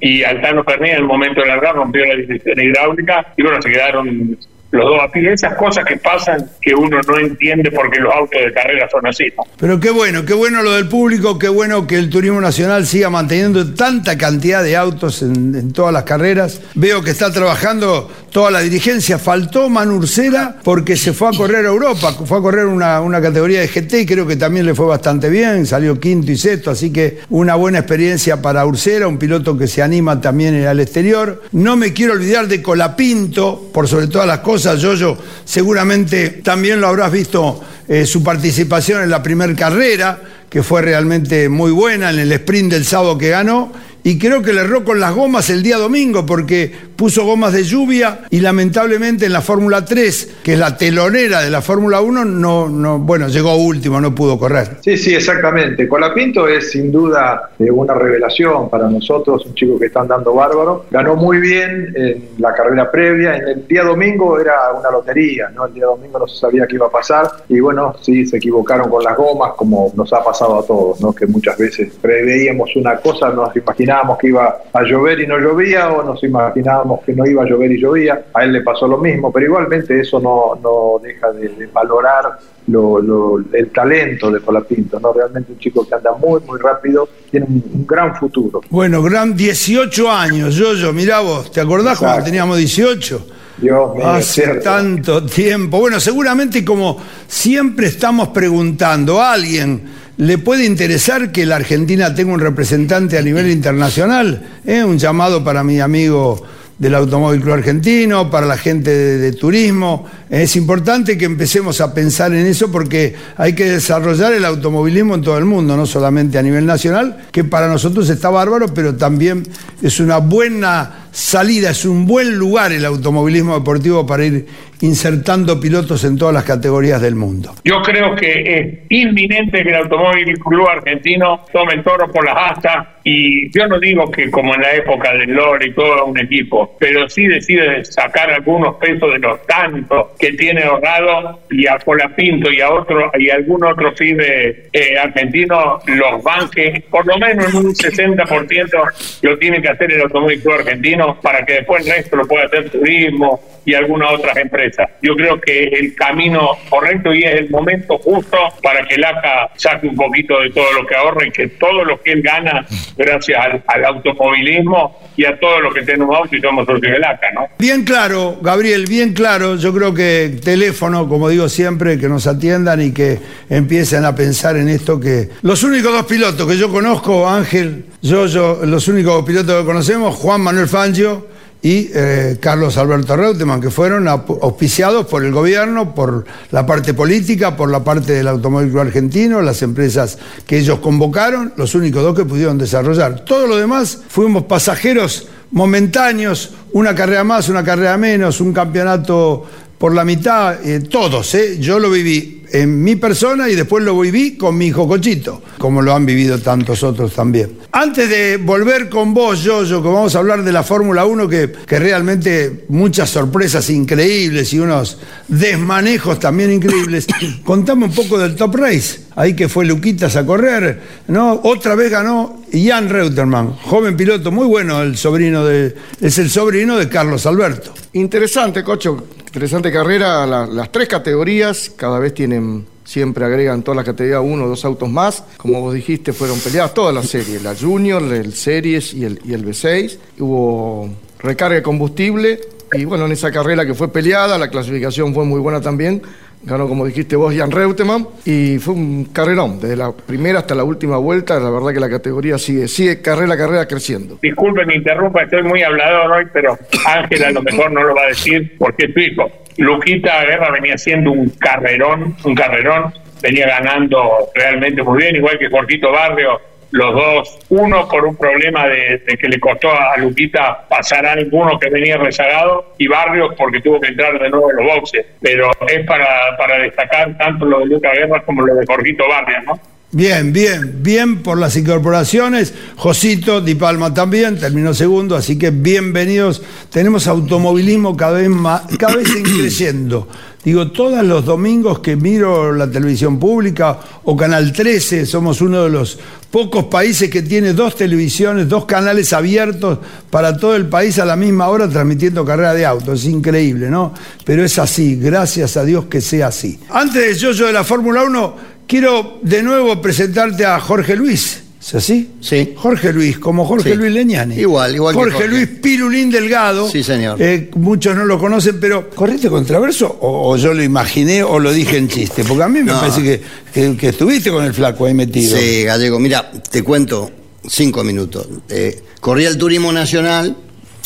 y 0.00 0.22
al 0.22 0.40
Tano 0.40 0.64
Fernández 0.64 0.94
en 0.94 1.00
el 1.02 1.04
momento 1.04 1.40
de 1.40 1.48
largar 1.48 1.74
rompió 1.74 2.04
la 2.06 2.14
dirección 2.14 2.60
hidráulica 2.60 3.26
y 3.36 3.42
bueno, 3.42 3.60
se 3.60 3.70
quedaron 3.70 4.38
los 4.70 4.84
dos 4.84 5.00
a 5.02 5.10
pie. 5.10 5.32
Esas 5.32 5.54
cosas 5.54 5.84
que 5.84 5.96
pasan 5.96 6.50
que 6.60 6.74
uno 6.74 7.00
no 7.06 7.18
entiende 7.18 7.70
porque 7.70 8.00
los 8.00 8.12
autos 8.12 8.40
de 8.44 8.52
carrera 8.52 8.88
son 8.90 9.06
así. 9.06 9.24
Pero 9.58 9.80
qué 9.80 9.90
bueno, 9.90 10.24
qué 10.24 10.34
bueno 10.34 10.62
lo 10.62 10.72
del 10.72 10.88
público, 10.88 11.38
qué 11.38 11.48
bueno 11.48 11.86
que 11.86 11.96
el 11.96 12.10
turismo 12.10 12.40
nacional 12.40 12.86
siga 12.86 13.10
manteniendo 13.10 13.74
tanta 13.74 14.18
cantidad 14.18 14.62
de 14.62 14.76
autos 14.76 15.22
en 15.22 15.72
todas 15.72 15.92
las 15.92 16.04
carreras. 16.04 16.62
Veo 16.74 17.02
que 17.02 17.10
está 17.10 17.32
trabajando 17.32 18.10
toda 18.36 18.50
la 18.50 18.60
dirigencia. 18.60 19.18
Faltó 19.18 19.70
Manurcera 19.70 20.56
porque 20.62 20.94
se 20.94 21.14
fue 21.14 21.30
a 21.30 21.30
correr 21.30 21.64
a 21.64 21.70
Europa, 21.70 22.12
fue 22.12 22.36
a 22.36 22.42
correr 22.42 22.66
una, 22.66 23.00
una 23.00 23.18
categoría 23.18 23.62
de 23.62 23.68
GT 23.68 23.94
y 24.00 24.04
creo 24.04 24.26
que 24.26 24.36
también 24.36 24.66
le 24.66 24.74
fue 24.74 24.84
bastante 24.84 25.30
bien, 25.30 25.64
salió 25.64 25.98
quinto 25.98 26.30
y 26.30 26.36
sexto, 26.36 26.70
así 26.70 26.92
que 26.92 27.20
una 27.30 27.54
buena 27.54 27.78
experiencia 27.78 28.42
para 28.42 28.66
Ursera, 28.66 29.08
un 29.08 29.16
piloto 29.16 29.56
que 29.56 29.66
se 29.66 29.80
anima 29.80 30.20
también 30.20 30.66
al 30.66 30.80
exterior. 30.80 31.44
No 31.52 31.78
me 31.78 31.94
quiero 31.94 32.12
olvidar 32.12 32.46
de 32.46 32.60
Colapinto, 32.60 33.70
por 33.72 33.88
sobre 33.88 34.08
todas 34.08 34.26
las 34.26 34.40
cosas, 34.40 34.82
Yoyo, 34.82 35.16
seguramente 35.46 36.28
también 36.44 36.78
lo 36.78 36.88
habrás 36.88 37.10
visto 37.10 37.58
eh, 37.88 38.04
su 38.04 38.22
participación 38.22 39.02
en 39.02 39.08
la 39.08 39.22
primera 39.22 39.54
carrera, 39.54 40.20
que 40.50 40.62
fue 40.62 40.82
realmente 40.82 41.48
muy 41.48 41.70
buena 41.70 42.10
en 42.10 42.18
el 42.18 42.30
sprint 42.32 42.70
del 42.70 42.84
sábado 42.84 43.16
que 43.16 43.30
ganó, 43.30 43.72
y 44.06 44.20
creo 44.20 44.40
que 44.40 44.52
le 44.52 44.60
erró 44.60 44.84
con 44.84 45.00
las 45.00 45.12
gomas 45.12 45.50
el 45.50 45.64
día 45.64 45.78
domingo 45.78 46.24
porque 46.24 46.70
puso 46.94 47.24
gomas 47.24 47.52
de 47.52 47.64
lluvia 47.64 48.20
y 48.30 48.38
lamentablemente 48.38 49.26
en 49.26 49.32
la 49.32 49.40
Fórmula 49.40 49.84
3, 49.84 50.36
que 50.44 50.52
es 50.52 50.58
la 50.60 50.76
telonera 50.76 51.40
de 51.40 51.50
la 51.50 51.60
Fórmula 51.60 52.00
1, 52.00 52.24
no, 52.24 52.68
no, 52.68 53.00
bueno, 53.00 53.26
llegó 53.26 53.56
último, 53.56 54.00
no 54.00 54.14
pudo 54.14 54.38
correr. 54.38 54.76
Sí, 54.80 54.96
sí, 54.96 55.12
exactamente. 55.12 55.88
Colapinto 55.88 56.46
es 56.46 56.70
sin 56.70 56.92
duda 56.92 57.50
eh, 57.58 57.68
una 57.68 57.94
revelación 57.94 58.70
para 58.70 58.88
nosotros, 58.88 59.44
un 59.44 59.54
chico 59.56 59.76
que 59.76 59.86
está 59.86 60.02
andando 60.02 60.32
bárbaro. 60.32 60.86
Ganó 60.88 61.16
muy 61.16 61.38
bien 61.38 61.92
en 61.96 62.28
la 62.38 62.54
carrera 62.54 62.88
previa. 62.88 63.36
En 63.38 63.48
el 63.48 63.66
día 63.66 63.82
domingo 63.82 64.38
era 64.38 64.54
una 64.78 64.88
lotería, 64.88 65.50
¿no? 65.52 65.66
El 65.66 65.74
día 65.74 65.86
domingo 65.86 66.20
no 66.20 66.28
se 66.28 66.38
sabía 66.38 66.64
qué 66.68 66.76
iba 66.76 66.86
a 66.86 66.90
pasar. 66.90 67.28
Y 67.48 67.58
bueno, 67.58 67.96
sí, 68.00 68.24
se 68.24 68.36
equivocaron 68.36 68.88
con 68.88 69.02
las 69.02 69.16
gomas, 69.16 69.54
como 69.56 69.92
nos 69.96 70.12
ha 70.12 70.22
pasado 70.22 70.60
a 70.60 70.64
todos, 70.64 71.00
¿no? 71.00 71.12
Que 71.12 71.26
muchas 71.26 71.58
veces 71.58 71.92
preveíamos 72.00 72.70
una 72.76 72.96
cosa, 72.98 73.30
nos 73.30 73.54
imaginábamos 73.56 73.95
que 74.18 74.28
iba 74.28 74.56
a 74.72 74.82
llover 74.82 75.20
y 75.20 75.26
no 75.26 75.38
llovía, 75.38 75.90
o 75.90 76.02
nos 76.02 76.22
imaginábamos 76.22 77.00
que 77.04 77.12
no 77.14 77.24
iba 77.26 77.42
a 77.42 77.46
llover 77.46 77.72
y 77.72 77.80
llovía. 77.80 78.24
A 78.34 78.44
él 78.44 78.52
le 78.52 78.60
pasó 78.62 78.86
lo 78.86 78.98
mismo, 78.98 79.32
pero 79.32 79.46
igualmente 79.46 79.98
eso 80.00 80.20
no, 80.20 80.58
no 80.62 81.00
deja 81.02 81.32
de, 81.32 81.48
de 81.48 81.66
valorar 81.66 82.38
lo, 82.68 83.00
lo- 83.00 83.38
el 83.52 83.70
talento 83.70 84.30
de 84.30 84.40
Colapinto, 84.40 84.98
¿no? 85.00 85.12
Realmente 85.12 85.52
un 85.52 85.58
chico 85.58 85.86
que 85.86 85.94
anda 85.94 86.12
muy, 86.12 86.40
muy 86.46 86.58
rápido, 86.60 87.08
tiene 87.30 87.46
un, 87.48 87.64
un 87.72 87.86
gran 87.86 88.14
futuro. 88.16 88.60
Bueno, 88.70 89.02
gran 89.02 89.36
18 89.36 90.10
años, 90.10 90.54
Yoyo, 90.56 90.92
mirá 90.92 91.20
vos, 91.20 91.50
¿te 91.52 91.60
acordás 91.60 91.98
cuando 91.98 92.24
teníamos 92.24 92.58
18? 92.58 93.26
Dios 93.58 93.94
mío, 93.94 94.06
Hace 94.06 94.42
cierto. 94.42 94.64
tanto 94.64 95.24
tiempo. 95.24 95.78
Bueno, 95.78 95.98
seguramente 95.98 96.62
como 96.62 96.98
siempre 97.26 97.86
estamos 97.86 98.28
preguntando 98.28 99.18
a 99.20 99.32
alguien, 99.32 99.82
¿le 100.16 100.38
puede 100.38 100.64
interesar 100.64 101.32
que 101.32 101.46
la 101.46 101.56
Argentina 101.56 102.14
tenga 102.14 102.32
un 102.32 102.40
representante 102.40 103.18
a 103.18 103.22
nivel 103.22 103.50
internacional? 103.50 104.60
¿Eh? 104.66 104.84
Un 104.84 104.98
llamado 104.98 105.44
para 105.44 105.62
mi 105.62 105.80
amigo 105.80 106.42
del 106.78 106.94
Automóvil 106.94 107.40
Club 107.40 107.54
Argentino, 107.54 108.30
para 108.30 108.46
la 108.46 108.58
gente 108.58 108.90
de, 108.90 109.18
de 109.18 109.32
turismo. 109.32 110.06
Es 110.28 110.56
importante 110.56 111.16
que 111.16 111.24
empecemos 111.24 111.80
a 111.80 111.94
pensar 111.94 112.34
en 112.34 112.46
eso 112.46 112.70
porque 112.70 113.14
hay 113.36 113.54
que 113.54 113.64
desarrollar 113.64 114.34
el 114.34 114.44
automovilismo 114.44 115.14
en 115.14 115.22
todo 115.22 115.38
el 115.38 115.46
mundo, 115.46 115.76
no 115.76 115.86
solamente 115.86 116.38
a 116.38 116.42
nivel 116.42 116.66
nacional, 116.66 117.28
que 117.32 117.44
para 117.44 117.68
nosotros 117.68 118.10
está 118.10 118.28
bárbaro, 118.28 118.74
pero 118.74 118.94
también 118.94 119.44
es 119.80 120.00
una 120.00 120.18
buena 120.18 121.06
salida, 121.12 121.70
es 121.70 121.86
un 121.86 122.06
buen 122.06 122.36
lugar 122.36 122.72
el 122.72 122.84
automovilismo 122.84 123.54
deportivo 123.54 124.04
para 124.04 124.26
ir 124.26 124.46
insertando 124.80 125.60
pilotos 125.60 126.04
en 126.04 126.18
todas 126.18 126.34
las 126.34 126.44
categorías 126.44 127.00
del 127.00 127.14
mundo. 127.14 127.54
Yo 127.64 127.82
creo 127.82 128.14
que 128.14 128.58
es 128.58 128.78
inminente 128.90 129.62
que 129.62 129.70
el 129.70 129.76
Automóvil 129.76 130.38
Club 130.38 130.68
Argentino 130.68 131.44
tome 131.52 131.74
el 131.74 131.82
toro 131.82 132.10
por 132.10 132.24
las 132.24 132.52
astas 132.52 132.86
y 133.04 133.50
yo 133.56 133.68
no 133.68 133.78
digo 133.78 134.10
que 134.10 134.30
como 134.30 134.54
en 134.54 134.62
la 134.62 134.74
época 134.74 135.12
del 135.12 135.30
Lore 135.30 135.68
y 135.68 135.72
todo 135.72 136.06
un 136.06 136.18
equipo, 136.18 136.76
pero 136.78 137.08
sí 137.08 137.26
decide 137.26 137.84
sacar 137.84 138.30
algunos 138.30 138.76
pesos 138.76 139.12
de 139.12 139.18
los 139.20 139.46
tantos 139.46 140.08
que 140.18 140.32
tiene 140.32 140.64
ahorrado 140.64 141.40
y 141.50 141.66
a 141.66 141.78
Colapinto 141.78 142.50
y 142.50 142.60
a 142.60 142.70
otro 142.70 143.12
y 143.16 143.30
a 143.30 143.36
algún 143.36 143.64
otro 143.64 143.92
FIBE 143.92 144.68
eh, 144.72 144.98
argentino 144.98 145.78
los 145.86 146.22
banque, 146.22 146.82
por 146.90 147.06
lo 147.06 147.16
menos 147.18 147.48
en 147.48 147.56
un 147.56 147.74
60% 147.74 148.92
lo 149.22 149.38
tiene 149.38 149.62
que 149.62 149.68
hacer 149.68 149.92
el 149.92 150.02
Automóvil 150.02 150.42
Club 150.42 150.54
Argentino 150.54 151.20
para 151.20 151.44
que 151.46 151.54
después 151.54 151.86
el 151.86 151.92
resto 151.92 152.16
lo 152.16 152.26
pueda 152.26 152.46
hacer 152.46 152.70
turismo 152.70 153.40
y 153.66 153.74
algunas 153.74 154.12
otras 154.12 154.36
empresas. 154.36 154.88
Yo 155.02 155.16
creo 155.16 155.40
que 155.40 155.64
es 155.64 155.72
el 155.72 155.94
camino 155.96 156.50
correcto 156.70 157.12
y 157.12 157.24
es 157.24 157.34
el 157.34 157.50
momento 157.50 157.98
justo 157.98 158.38
para 158.62 158.86
que 158.86 158.94
el 158.94 159.04
ACA 159.04 159.50
saque 159.56 159.88
un 159.88 159.96
poquito 159.96 160.40
de 160.40 160.50
todo 160.50 160.72
lo 160.72 160.86
que 160.86 160.94
ahorra 160.94 161.26
y 161.26 161.32
que 161.32 161.48
todo 161.48 161.84
lo 161.84 162.00
que 162.00 162.12
él 162.12 162.22
gana 162.22 162.64
gracias 162.96 163.38
al, 163.66 163.84
automovilismo 163.84 165.10
y 165.16 165.24
a 165.24 165.38
todo 165.38 165.60
lo 165.60 165.72
que 165.72 165.82
tenemos 165.82 166.16
auto 166.16 166.36
y 166.36 166.40
somos 166.40 166.64
socios 166.64 166.92
del 166.92 167.04
ACA, 167.04 167.32
¿no? 167.32 167.48
Bien 167.58 167.84
claro, 167.84 168.38
Gabriel, 168.40 168.86
bien 168.86 169.12
claro. 169.12 169.56
Yo 169.56 169.74
creo 169.74 169.92
que 169.92 170.38
teléfono, 170.44 171.08
como 171.08 171.28
digo 171.28 171.48
siempre, 171.48 171.98
que 171.98 172.08
nos 172.08 172.28
atiendan 172.28 172.80
y 172.80 172.92
que 172.92 173.18
empiecen 173.50 174.04
a 174.04 174.14
pensar 174.14 174.56
en 174.56 174.68
esto 174.68 175.00
que 175.00 175.28
los 175.42 175.64
únicos 175.64 175.92
dos 175.92 176.06
pilotos 176.06 176.48
que 176.48 176.56
yo 176.56 176.70
conozco, 176.70 177.28
Ángel, 177.28 177.86
yo, 178.00 178.26
yo, 178.26 178.60
los 178.64 178.86
únicos 178.86 179.24
pilotos 179.24 179.60
que 179.60 179.66
conocemos, 179.66 180.14
Juan 180.14 180.40
Manuel 180.40 180.68
Fangio 180.68 181.35
y 181.66 181.90
eh, 181.92 182.36
Carlos 182.38 182.76
Alberto 182.76 183.16
Reutemann, 183.16 183.60
que 183.60 183.72
fueron 183.72 184.06
auspiciados 184.06 185.04
por 185.06 185.24
el 185.24 185.32
gobierno, 185.32 185.96
por 185.96 186.24
la 186.52 186.64
parte 186.64 186.94
política, 186.94 187.56
por 187.56 187.72
la 187.72 187.82
parte 187.82 188.12
del 188.12 188.28
automóvil 188.28 188.78
argentino, 188.78 189.42
las 189.42 189.62
empresas 189.62 190.16
que 190.46 190.58
ellos 190.58 190.78
convocaron, 190.78 191.54
los 191.56 191.74
únicos 191.74 192.04
dos 192.04 192.14
que 192.14 192.24
pudieron 192.24 192.56
desarrollar. 192.56 193.24
Todo 193.24 193.48
lo 193.48 193.56
demás 193.56 193.98
fuimos 194.08 194.44
pasajeros 194.44 195.26
momentáneos, 195.50 196.54
una 196.70 196.94
carrera 196.94 197.24
más, 197.24 197.48
una 197.48 197.64
carrera 197.64 197.96
menos, 197.96 198.40
un 198.40 198.52
campeonato 198.52 199.44
por 199.76 199.92
la 199.92 200.04
mitad, 200.04 200.64
eh, 200.64 200.78
todos, 200.78 201.34
eh. 201.34 201.58
yo 201.58 201.80
lo 201.80 201.90
viví 201.90 202.44
en 202.62 202.82
mi 202.82 202.96
persona 202.96 203.48
y 203.48 203.54
después 203.54 203.84
lo 203.84 203.98
viví 204.00 204.36
con 204.36 204.56
mi 204.56 204.66
hijo 204.66 204.88
Cochito, 204.88 205.42
como 205.58 205.82
lo 205.82 205.94
han 205.94 206.06
vivido 206.06 206.38
tantos 206.38 206.82
otros 206.82 207.12
también. 207.12 207.58
Antes 207.72 208.08
de 208.08 208.38
volver 208.38 208.88
con 208.88 209.12
vos, 209.12 209.42
yo 209.42 209.64
que 209.64 209.88
vamos 209.88 210.14
a 210.14 210.20
hablar 210.20 210.42
de 210.42 210.52
la 210.52 210.62
Fórmula 210.62 211.04
1, 211.04 211.28
que, 211.28 211.52
que 211.66 211.78
realmente 211.78 212.64
muchas 212.68 213.10
sorpresas 213.10 213.68
increíbles 213.68 214.52
y 214.54 214.58
unos 214.58 214.98
desmanejos 215.28 216.18
también 216.18 216.52
increíbles, 216.52 217.06
contame 217.44 217.84
un 217.84 217.92
poco 217.92 218.18
del 218.18 218.34
Top 218.34 218.54
Race. 218.54 219.06
Ahí 219.16 219.34
que 219.34 219.48
fue 219.48 219.64
Luquitas 219.64 220.14
a 220.16 220.26
correr, 220.26 220.80
¿no? 221.08 221.40
Otra 221.44 221.74
vez 221.74 221.90
ganó 221.90 222.42
Jan 222.52 222.88
Reutermann, 222.88 223.52
joven 223.52 223.96
piloto, 223.96 224.30
muy 224.30 224.46
bueno, 224.46 224.82
el 224.82 224.96
sobrino 224.96 225.44
de, 225.44 225.74
es 226.00 226.18
el 226.18 226.30
sobrino 226.30 226.76
de 226.76 226.88
Carlos 226.88 227.24
Alberto. 227.26 227.72
Interesante, 227.94 228.62
Cocho, 228.62 229.06
interesante 229.36 229.70
carrera, 229.70 230.26
las 230.26 230.72
tres 230.72 230.88
categorías 230.88 231.70
cada 231.76 231.98
vez 231.98 232.14
tienen 232.14 232.66
siempre 232.84 233.22
agregan 233.22 233.62
todas 233.62 233.76
las 233.76 233.84
categorías 233.84 234.22
uno 234.24 234.44
o 234.44 234.48
dos 234.48 234.64
autos 234.64 234.88
más. 234.88 235.24
Como 235.36 235.60
vos 235.60 235.74
dijiste, 235.74 236.14
fueron 236.14 236.40
peleadas 236.40 236.72
todas 236.72 236.94
las 236.94 237.06
series, 237.06 237.42
la 237.42 237.54
Junior, 237.54 238.02
el 238.02 238.32
Series 238.32 238.94
y 238.94 239.04
el, 239.04 239.20
y 239.26 239.34
el 239.34 239.44
B6. 239.44 239.98
Hubo 240.20 240.88
recarga 241.18 241.56
de 241.56 241.62
combustible 241.62 242.40
y 242.72 242.86
bueno, 242.86 243.04
en 243.04 243.12
esa 243.12 243.30
carrera 243.30 243.66
que 243.66 243.74
fue 243.74 243.92
peleada, 243.92 244.38
la 244.38 244.48
clasificación 244.48 245.12
fue 245.12 245.26
muy 245.26 245.38
buena 245.38 245.60
también. 245.60 246.00
Ganó, 246.46 246.68
como 246.68 246.86
dijiste 246.86 247.16
vos, 247.16 247.34
Jan 247.34 247.50
Reutemann. 247.50 248.06
Y 248.24 248.58
fue 248.58 248.74
un 248.74 249.06
carrerón, 249.06 249.60
desde 249.60 249.74
la 249.74 249.90
primera 249.90 250.38
hasta 250.38 250.54
la 250.54 250.62
última 250.62 250.96
vuelta. 250.96 251.40
La 251.40 251.50
verdad 251.50 251.72
que 251.72 251.80
la 251.80 251.90
categoría 251.90 252.38
sigue, 252.38 252.68
sigue 252.68 253.02
carrera 253.02 253.34
a 253.34 253.36
carrera 253.36 253.66
creciendo. 253.66 254.20
Disculpe, 254.22 254.64
me 254.64 254.76
interrumpa, 254.76 255.22
estoy 255.22 255.42
muy 255.42 255.62
hablador 255.64 256.12
hoy, 256.12 256.26
pero 256.32 256.56
Ángel 256.86 257.24
a 257.24 257.30
lo 257.32 257.42
mejor 257.42 257.72
no 257.72 257.82
lo 257.82 257.96
va 257.96 258.02
a 258.02 258.08
decir 258.08 258.56
porque 258.58 258.86
es 258.86 258.94
tu 258.94 259.00
hijo. 259.00 259.28
Luquita 259.58 260.24
Guerra 260.24 260.52
venía 260.52 260.74
haciendo 260.74 261.10
un 261.10 261.30
carrerón, 261.30 262.14
un 262.24 262.34
carrerón, 262.36 262.94
venía 263.20 263.48
ganando 263.48 264.28
realmente 264.34 264.84
muy 264.84 264.98
bien, 264.98 265.16
igual 265.16 265.38
que 265.38 265.50
Cortito 265.50 265.90
Barrio 265.90 266.40
los 266.76 266.94
dos, 266.94 267.38
uno 267.48 267.88
por 267.88 268.04
un 268.04 268.16
problema 268.16 268.66
de, 268.66 269.02
que 269.18 269.28
le 269.28 269.40
costó 269.40 269.70
a 269.70 269.96
Luquita 269.96 270.66
pasar 270.68 271.06
a 271.06 271.12
alguno 271.12 271.58
que 271.58 271.70
venía 271.70 271.96
rezagado 271.96 272.74
y 272.78 272.86
Barrios 272.86 273.34
porque 273.36 273.60
tuvo 273.60 273.80
que 273.80 273.88
entrar 273.88 274.18
de 274.18 274.28
nuevo 274.28 274.50
en 274.50 274.56
los 274.56 274.66
boxes. 274.74 275.06
Pero 275.20 275.50
es 275.68 275.86
para, 275.86 276.36
para 276.36 276.58
destacar 276.58 277.16
tanto 277.18 277.46
lo 277.46 277.60
de 277.60 277.66
Luca 277.66 277.92
Guerra 277.92 278.22
como 278.24 278.42
lo 278.42 278.54
de 278.54 278.66
Jorgito 278.66 279.04
Barrios, 279.08 279.44
¿no? 279.44 279.60
Bien, 279.92 280.32
bien, 280.32 280.82
bien 280.82 281.22
por 281.22 281.38
las 281.38 281.56
incorporaciones. 281.56 282.52
Josito 282.76 283.40
Di 283.40 283.54
Palma 283.54 283.94
también 283.94 284.38
terminó 284.38 284.74
segundo, 284.74 285.16
así 285.16 285.38
que 285.38 285.50
bienvenidos. 285.50 286.42
Tenemos 286.70 287.06
automovilismo 287.06 287.96
cada 287.96 288.18
vez 288.18 288.28
más, 288.28 288.62
cada 288.78 288.96
vez 288.96 289.08
creciendo. 289.22 290.08
Digo, 290.46 290.70
todos 290.70 291.04
los 291.04 291.24
domingos 291.24 291.80
que 291.80 291.96
miro 291.96 292.52
la 292.52 292.70
televisión 292.70 293.18
pública 293.18 293.80
o 294.04 294.16
Canal 294.16 294.52
13, 294.52 295.04
somos 295.04 295.40
uno 295.40 295.64
de 295.64 295.70
los 295.70 295.98
pocos 296.30 296.66
países 296.66 297.10
que 297.10 297.22
tiene 297.22 297.52
dos 297.52 297.74
televisiones, 297.74 298.48
dos 298.48 298.64
canales 298.64 299.12
abiertos 299.12 299.80
para 300.08 300.36
todo 300.36 300.54
el 300.54 300.68
país 300.68 301.00
a 301.00 301.04
la 301.04 301.16
misma 301.16 301.48
hora 301.48 301.68
transmitiendo 301.68 302.24
carrera 302.24 302.54
de 302.54 302.64
autos. 302.64 303.00
Es 303.00 303.06
increíble, 303.06 303.68
¿no? 303.68 303.92
Pero 304.24 304.44
es 304.44 304.56
así, 304.60 304.94
gracias 304.94 305.56
a 305.56 305.64
Dios 305.64 305.86
que 305.86 306.00
sea 306.00 306.28
así. 306.28 306.60
Antes 306.70 307.04
de 307.04 307.14
yo, 307.16 307.32
yo 307.32 307.48
de 307.48 307.52
la 307.52 307.64
Fórmula 307.64 308.04
1, 308.04 308.36
quiero 308.68 309.18
de 309.22 309.42
nuevo 309.42 309.82
presentarte 309.82 310.46
a 310.46 310.60
Jorge 310.60 310.94
Luis. 310.94 311.42
¿Es 311.66 311.74
así? 311.74 312.10
Sí. 312.20 312.52
Jorge 312.56 312.92
Luis, 312.92 313.18
como 313.18 313.44
Jorge 313.44 313.74
Luis 313.74 313.92
Leñani. 313.92 314.36
Igual, 314.36 314.74
igual 314.76 314.94
Jorge, 314.94 315.10
que 315.10 315.24
Jorge. 315.24 315.28
Luis 315.28 315.48
Pirulín 315.60 316.10
Delgado. 316.10 316.70
Sí, 316.70 316.84
señor. 316.84 317.20
Eh, 317.20 317.50
muchos 317.56 317.96
no 317.96 318.04
lo 318.04 318.18
conocen, 318.20 318.60
pero 318.60 318.88
¿corriste 318.90 319.28
contraverso 319.28 319.86
o, 320.00 320.30
o, 320.30 320.36
yo 320.36 320.54
lo 320.54 320.62
imaginé 320.62 321.24
o 321.24 321.40
lo 321.40 321.52
dije 321.52 321.76
en 321.76 321.88
chiste? 321.88 322.22
Porque 322.22 322.44
a 322.44 322.48
mí 322.48 322.60
me 322.60 322.70
No. 322.70 322.78
parece 322.78 323.02
que, 323.02 323.20
que- 323.52 323.76
que 323.76 323.88
estuviste 323.88 324.30
con 324.30 324.44
el 324.44 324.54
flaco 324.54 324.86
ahí 324.86 324.94
metido. 324.94 325.36
Sí, 325.36 325.64
Gallego, 325.64 325.98
mira, 325.98 326.30
te 326.30 326.62
cuento 326.62 327.10
cinco 327.48 327.82
minutos. 327.82 328.28
Eh, 328.48 328.82
corría 329.00 329.28
el 329.28 329.36
Turismo 329.36 329.72
Nacional, 329.72 330.36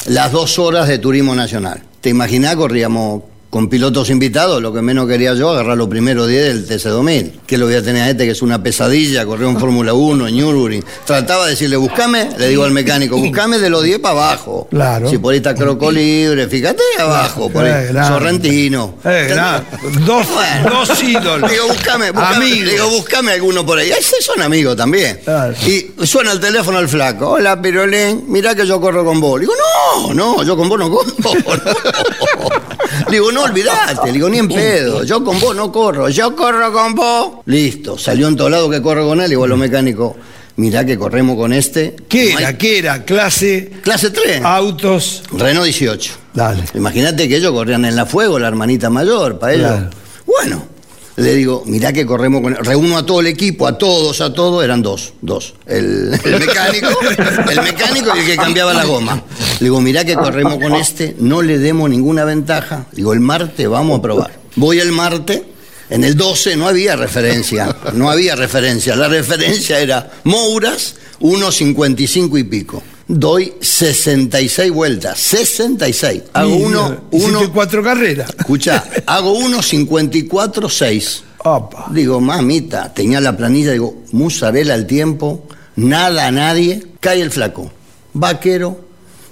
las 0.07 0.33
dos 0.33 0.59
horas 0.59 0.89
de 0.89 0.99
Turismo 0.99 1.35
Nacional. 1.35 1.83
¿Te 2.01 2.09
imaginás? 2.09 2.57
Corríamos 2.57 3.25
con 3.51 3.69
pilotos 3.69 4.11
invitados, 4.11 4.63
lo 4.63 4.73
que 4.73 4.81
menos 4.81 5.09
quería 5.09 5.35
yo, 5.35 5.51
agarrar 5.51 5.77
los 5.77 5.89
primeros 5.89 6.29
10 6.29 6.45
del 6.45 6.69
TC2000. 6.69 7.41
Que 7.49 7.59
lo 7.59 7.67
voy 7.67 7.75
a 7.75 7.83
tener 7.83 8.03
a 8.05 8.11
este, 8.11 8.25
que 8.25 8.31
es 8.31 8.43
una 8.43 8.63
pesadilla, 8.63 9.27
corrió 9.27 9.49
en 9.49 9.59
Fórmula 9.59 9.93
1, 9.93 10.29
en 10.29 10.37
Nürburgring. 10.37 10.85
Trataba 11.05 11.47
de 11.47 11.51
decirle, 11.51 11.77
buscame, 11.77 12.29
le 12.39 12.47
digo 12.49 12.63
al 12.63 12.71
mecánico, 12.71 13.17
buscame 13.17 13.59
de 13.59 13.69
los 13.69 13.83
10 13.83 13.99
para 13.99 14.13
abajo. 14.15 14.69
Claro. 14.71 15.11
Si 15.11 15.19
por 15.19 15.33
ahí 15.33 15.39
está 15.39 15.57
Croco 15.57 15.91
Libre, 15.93 16.47
fíjate 16.47 16.81
abajo, 17.01 17.51
por 17.51 17.65
ahí, 17.65 17.87
Eh. 17.91 17.93
Sorrentino. 18.07 18.95
Eh. 19.05 19.35
Dos, 20.07 20.27
Bueno. 20.33 20.71
dos 20.87 21.03
ídolos. 21.03 21.51
Digo, 21.51 21.67
buscame, 21.67 22.13
buscame, 22.13 22.47
digo, 22.47 22.89
buscame 22.91 23.33
alguno 23.33 23.67
por 23.67 23.79
ahí. 23.79 23.91
Ese 23.91 24.23
son 24.23 24.41
amigos 24.43 24.77
también. 24.77 25.19
Claro. 25.25 25.55
Y 25.67 25.91
suena 26.07 26.31
el 26.31 26.39
teléfono 26.39 26.79
al 26.79 26.89
flaco. 26.89 27.31
Hola, 27.31 27.61
Pirolín, 27.61 28.27
mirá 28.29 28.55
que 28.55 28.65
yo 28.65 28.81
corro 28.81 29.05
con 29.05 29.21
vos. 29.21 29.41
Digo, 29.41 29.53
no, 30.07 30.15
no, 30.15 30.43
yo 30.45 30.57
con 30.57 30.69
vos 30.69 30.79
no 30.79 30.89
corro. 30.89 31.13
Digo, 33.11 33.33
no, 33.33 33.45
olvidate. 33.45 34.07
Le 34.07 34.13
digo, 34.13 34.29
ni 34.29 34.39
en 34.39 34.49
pedo. 34.49 35.05
Yo 35.05 35.23
con 35.25 35.39
vos 35.41 35.55
no 35.55 35.71
corro. 35.71 36.09
Yo 36.09 36.35
corro 36.35 36.73
con 36.73 36.95
vos. 36.95 37.33
Listo. 37.47 37.97
Salió 37.99 38.29
en 38.29 38.37
todo 38.37 38.51
lado 38.51 38.69
que 38.71 38.81
corro 38.83 39.07
con 39.07 39.21
él. 39.21 39.33
A 39.33 39.47
los 39.47 39.59
mecánicos, 39.59 40.17
mirá 40.57 40.85
que 40.85 40.99
corremos 40.99 41.37
con 41.37 41.53
este. 41.53 41.97
¿Qué 42.09 42.33
era? 42.33 42.57
¿Qué 42.59 42.79
era? 42.79 43.05
Clase, 43.05 43.71
Clase 43.83 44.11
3. 44.11 44.43
autos. 44.45 45.23
Renault 45.33 45.65
18. 45.65 46.13
Dale. 46.35 46.65
Imagínate 46.75 47.29
que 47.29 47.37
ellos 47.37 47.53
corrían 47.53 47.85
en 47.85 47.97
la 47.97 48.07
fuego, 48.07 48.39
la 48.39 48.49
hermanita 48.49 48.91
mayor, 48.91 49.39
para 49.39 49.55
ellos. 49.55 49.69
Claro. 49.71 49.91
Bueno, 50.27 50.65
le 51.17 51.35
digo, 51.35 51.63
mirá 51.67 51.93
que 51.93 52.07
corremos 52.07 52.41
con. 52.41 52.55
Reúno 52.55 52.97
a 52.97 53.05
todo 53.05 53.21
el 53.21 53.27
equipo, 53.27 53.67
a 53.67 53.77
todos, 53.77 54.21
a 54.21 54.33
todos, 54.33 54.65
eran 54.65 54.83
dos, 54.83 55.15
dos. 55.21 55.55
El, 55.67 56.11
mecánico, 56.25 56.89
el 57.51 57.63
mecánico 57.63 58.11
y 58.17 58.21
el 58.21 58.27
que 58.27 58.37
cambiaba 58.37 58.73
la 58.73 58.85
goma. 58.85 59.23
Le 59.59 59.65
digo, 59.65 59.81
mirá 59.81 60.05
que 60.05 60.15
corremos 60.15 60.59
con 60.59 60.75
este, 60.75 61.17
no 61.19 61.43
le 61.43 61.59
demos 61.59 61.91
ninguna 61.91 62.25
ventaja. 62.25 62.87
Digo, 62.93 63.13
el 63.13 63.21
martes 63.21 63.69
vamos 63.69 63.99
a 63.99 64.03
probar. 64.03 64.33
Voy 64.57 64.79
el 64.79 64.93
martes. 64.93 65.43
En 65.91 66.05
el 66.05 66.17
12 66.17 66.57
no 66.57 66.69
había 66.69 66.95
referencia, 66.95 67.75
no 67.95 68.11
había 68.13 68.37
referencia. 68.37 68.95
La 68.95 69.09
referencia 69.09 69.81
era 69.81 70.09
Mouras, 70.23 70.95
1.55 71.21 72.39
y 72.39 72.45
pico. 72.45 72.81
Doy 73.13 73.55
66 73.61 74.71
vueltas, 74.71 75.19
66. 75.19 76.23
Hago 76.33 76.55
uno, 76.55 76.97
Hiciste 77.11 77.37
uno, 77.39 77.53
cuatro 77.53 77.83
carreras. 77.83 78.31
escucha, 78.39 78.85
hago 79.07 79.37
1.54.6. 79.37 81.23
Opa. 81.39 81.89
Digo, 81.91 82.21
mamita, 82.21 82.95
tenía 82.95 83.21
la 83.21 83.37
planilla, 83.37 83.73
digo, 83.73 84.03
musarela 84.13 84.75
al 84.75 84.87
tiempo, 84.87 85.45
nada 85.75 86.29
a 86.29 86.31
nadie, 86.31 86.87
cae 87.01 87.21
el 87.21 87.33
flaco. 87.33 87.73
Vaquero, 88.13 88.79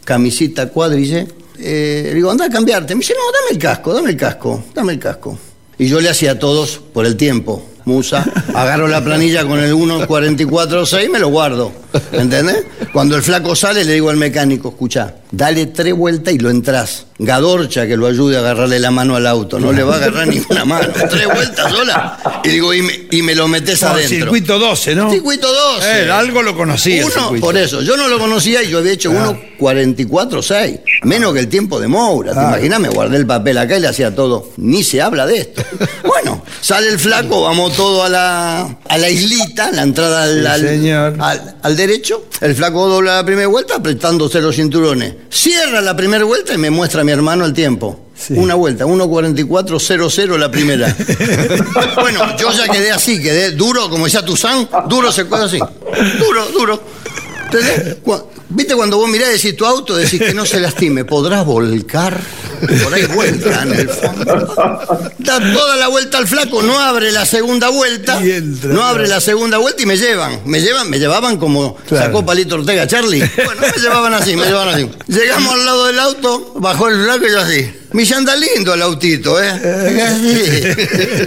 camisita 0.05 0.71
cuadrille, 0.71 1.29
eh, 1.61 2.11
digo, 2.13 2.33
anda 2.33 2.47
a 2.47 2.51
cambiarte. 2.51 2.97
Me 2.97 3.01
dice, 3.03 3.15
no, 3.15 3.31
dame 3.33 3.53
el 3.53 3.59
casco, 3.59 3.95
dame 3.95 4.11
el 4.11 4.17
casco, 4.17 4.65
dame 4.75 4.95
el 4.95 4.99
casco. 4.99 5.39
Y 5.79 5.87
yo 5.87 6.01
le 6.01 6.09
hacía 6.09 6.33
a 6.33 6.39
todos 6.41 6.81
por 6.93 7.07
el 7.07 7.17
tiempo. 7.17 7.65
Musa, 7.89 8.25
agarro 8.55 8.87
la 8.87 9.03
planilla 9.03 9.45
con 9.45 9.59
el 9.59 9.75
1.44.6 9.75 11.07
y 11.07 11.09
me 11.09 11.19
lo 11.19 11.29
guardo. 11.29 11.73
¿Entendés? 12.13 12.65
Cuando 12.93 13.17
el 13.17 13.23
flaco 13.23 13.57
sale, 13.57 13.85
le 13.85 13.95
digo 13.95 14.11
al 14.11 14.17
mecánico, 14.17 14.69
escucha, 14.69 15.15
dale 15.31 15.67
tres 15.67 15.95
vueltas 15.95 16.35
y 16.35 16.39
lo 16.39 16.51
entras. 16.51 17.05
Gadorcha 17.21 17.87
que 17.89 17.97
lo 17.97 18.07
ayude 18.07 18.37
a 18.37 18.41
agarrarle 18.41 18.79
la 18.79 18.93
mano 18.93 19.17
al 19.17 19.27
auto. 19.27 19.59
No 19.59 19.73
le 19.73 19.83
va 19.83 19.95
a 19.95 19.97
agarrar 19.97 20.27
ninguna 20.29 20.65
mano. 20.65 20.89
Tres 21.11 21.27
vueltas 21.27 21.73
sola. 21.73 22.41
Y 22.45 22.49
digo, 22.51 22.73
y 22.73 22.83
me, 22.83 22.93
y 23.11 23.23
me 23.23 23.35
lo 23.35 23.49
metes 23.49 23.83
No, 23.83 23.89
adentro. 23.89 24.17
circuito 24.17 24.59
12, 24.59 24.95
¿no? 24.95 25.11
Circuito 25.11 25.53
12. 25.53 26.05
Eh, 26.07 26.11
algo 26.13 26.43
lo 26.43 26.57
conocía. 26.57 27.05
Uno, 27.05 27.41
por 27.41 27.57
eso, 27.57 27.83
yo 27.83 27.97
no 27.97 28.07
lo 28.09 28.19
conocía 28.21 28.63
y 28.63 28.71
yo 28.71 28.79
había 28.79 28.93
hecho 28.93 29.11
Ah. 29.17 29.35
1.44.6. 29.59 30.81
Menos 31.03 31.35
que 31.35 31.41
el 31.41 31.49
tiempo 31.49 31.81
de 31.81 31.89
Moura. 31.89 32.33
¿Te 32.35 32.39
Ah. 32.39 32.49
imaginas? 32.51 32.81
Me 32.81 32.89
guardé 32.89 33.17
el 33.17 33.27
papel 33.27 33.59
acá 33.59 33.77
y 33.77 33.81
le 33.81 33.89
hacía 33.89 34.15
todo. 34.15 34.51
Ni 34.57 34.85
se 34.85 35.03
habla 35.03 35.27
de 35.27 35.39
esto. 35.39 35.63
Bueno, 36.05 36.43
sale 36.61 36.89
el 36.89 36.99
flaco, 36.99 37.43
vamos 37.43 37.75
todo 37.77 38.03
a 38.03 38.09
la, 38.09 38.77
a 38.89 38.99
la 38.99 39.09
islita, 39.11 39.71
la 39.73 39.83
entrada 39.83 40.23
al, 40.25 40.61
Sí, 40.81 40.91
al- 40.91 41.21
al- 41.21 41.57
al 41.63 41.77
derecho. 41.77 42.27
El 42.41 42.55
flaco 42.55 42.89
dobla 42.89 43.17
la 43.17 43.25
primera 43.25 43.47
vuelta 43.49 43.77
apretándose 43.77 44.41
los 44.41 44.57
cinturones. 44.57 45.15
Cierra 45.31 45.81
la 45.81 45.95
primera 45.97 46.25
vuelta 46.25 46.55
y 46.55 46.59
me 46.59 46.71
muestra 46.71 47.03
a 47.03 47.05
mi 47.05 47.13
hermano 47.13 47.45
el 47.45 47.53
tiempo. 47.53 48.07
Sí. 48.17 48.35
Una 48.37 48.55
vuelta, 48.57 48.85
1.44.00 48.85 50.37
la 50.39 50.51
primera. 50.51 50.95
bueno, 52.01 52.37
yo 52.37 52.51
ya 52.53 52.67
quedé 52.69 52.91
así, 52.91 53.21
quedé 53.23 53.53
duro, 53.53 53.89
como 53.89 54.07
decía 54.07 54.25
Tuzán, 54.25 54.69
duro 54.89 55.13
se 55.13 55.25
quedó 55.25 55.45
así. 55.45 55.59
Duro, 56.19 56.47
duro. 56.53 56.83
¿Viste 58.51 58.75
cuando 58.75 58.97
vos 58.97 59.09
mirás 59.11 59.29
y 59.29 59.33
decís 59.33 59.57
tu 59.57 59.67
auto, 59.67 59.95
decís 59.95 60.19
que 60.21 60.33
no 60.35 60.47
se 60.47 60.59
lastime? 60.61 61.05
¿Podrás 61.05 61.45
volcar? 61.45 62.19
Por 62.83 62.95
ahí 62.95 63.05
vuelta 63.07 63.63
en 63.63 63.73
el 63.73 63.89
fondo. 63.89 65.13
Da 65.19 65.39
toda 65.53 65.77
la 65.77 65.89
vuelta 65.89 66.19
al 66.19 66.27
flaco, 66.27 66.63
no 66.63 66.79
abre 66.79 67.13
la 67.13 67.27
segunda 67.27 67.69
vuelta. 67.69 68.21
Entra, 68.23 68.73
no 68.73 68.83
abre 68.83 69.07
la 69.07 69.21
segunda 69.21 69.59
vuelta 69.59 69.83
y 69.83 69.87
me 69.87 69.97
llevan. 69.99 70.41
Me 70.47 70.61
llevan, 70.61 70.89
me 70.91 70.99
llevaban 70.99 71.37
como 71.37 71.77
Claro. 71.89 72.07
sacó 72.07 72.25
Palito 72.27 72.55
Ortega 72.57 72.87
Charlie. 72.87 73.21
Bueno, 73.45 73.61
me 73.61 73.81
llevaban 73.83 74.15
así, 74.15 74.35
me 74.35 74.47
llevaban 74.47 74.75
así. 74.75 74.91
Llegamos 75.07 75.53
al 75.53 75.65
lado 75.65 75.87
del 75.87 75.99
auto, 75.99 76.55
bajó 76.57 76.89
el 76.89 77.05
flaco 77.05 77.27
y 77.27 77.31
yo 77.31 77.41
así. 77.41 77.73
Me 77.93 78.03
dice, 78.03 78.15
anda 78.15 78.35
lindo 78.37 78.75
el 78.75 78.83
autito, 78.83 79.43
¿eh? 79.43 79.53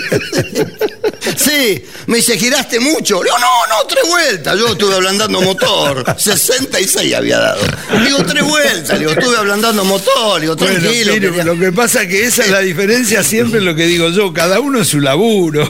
Sí. 1.22 1.36
Sí, 1.38 1.84
me 2.08 2.18
dice, 2.18 2.38
giraste 2.38 2.80
mucho. 2.80 3.22
Digo, 3.24 3.38
no, 3.40 3.48
no, 3.70 3.88
tres 3.88 4.04
vueltas. 4.08 4.58
Yo 4.58 4.70
estuve 4.70 4.96
ablandando 4.96 5.40
motor. 5.42 6.04
66 6.18 7.14
había 7.14 7.38
dado. 7.40 7.62
Digo, 8.04 8.24
tres 8.26 8.44
vueltas. 8.44 8.98
Digo, 9.00 9.12
estuve 9.12 9.38
ablandando 9.38 9.84
motor. 9.86 10.42
Digo, 10.42 10.56
Bueno, 10.56 10.80
tranquilo. 10.80 11.14
Quería- 11.14 11.44
lo 11.44 11.58
que 11.60 11.72
pasa 11.72 12.04
es 12.04 12.08
que 12.10 12.26
esa 12.26 12.44
es 12.46 12.50
la 12.52 12.60
diferencia 12.60 13.24
siempre 13.24 13.60
es 13.60 13.66
lo 13.66 13.76
que 13.76 13.86
digo 13.86 14.10
yo, 14.10 14.34
cada 14.34 14.60
uno 14.60 14.82
es 14.82 14.88
su 14.88 15.00
laburo. 15.00 15.64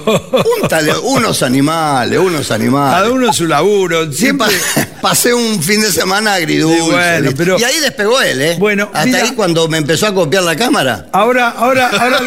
Un 0.62 0.68
tale- 0.70 0.98
unos 0.98 1.44
animales, 1.44 2.18
unos 2.20 2.50
animales. 2.52 2.96
Cada 3.00 3.12
uno 3.12 3.30
es 3.30 3.36
su 3.36 3.46
laburo. 3.48 4.12
Siempre. 4.12 4.48
pa- 4.76 4.88
pasé 5.02 5.34
un 5.34 5.62
fin 5.62 5.82
de 5.82 5.92
semana 5.92 6.36
agridulce. 6.36 6.82
Sí, 6.82 6.90
bueno, 6.92 7.32
pero- 7.36 7.60
y 7.60 7.64
ahí 7.64 7.80
despegó 7.80 8.22
él, 8.22 8.42
¿eh? 8.42 8.56
Bueno, 8.58 8.86
Hasta 8.94 9.06
mira- 9.06 9.24
ahí 9.24 9.32
cuando 9.36 9.68
me 9.68 9.78
empezó 9.80 10.08
a 10.08 10.14
copiar 10.14 10.44
la 10.44 10.56
cámara. 10.56 10.81
Ahora, 11.12 11.50
ahora, 11.50 11.90
ahora, 11.90 12.20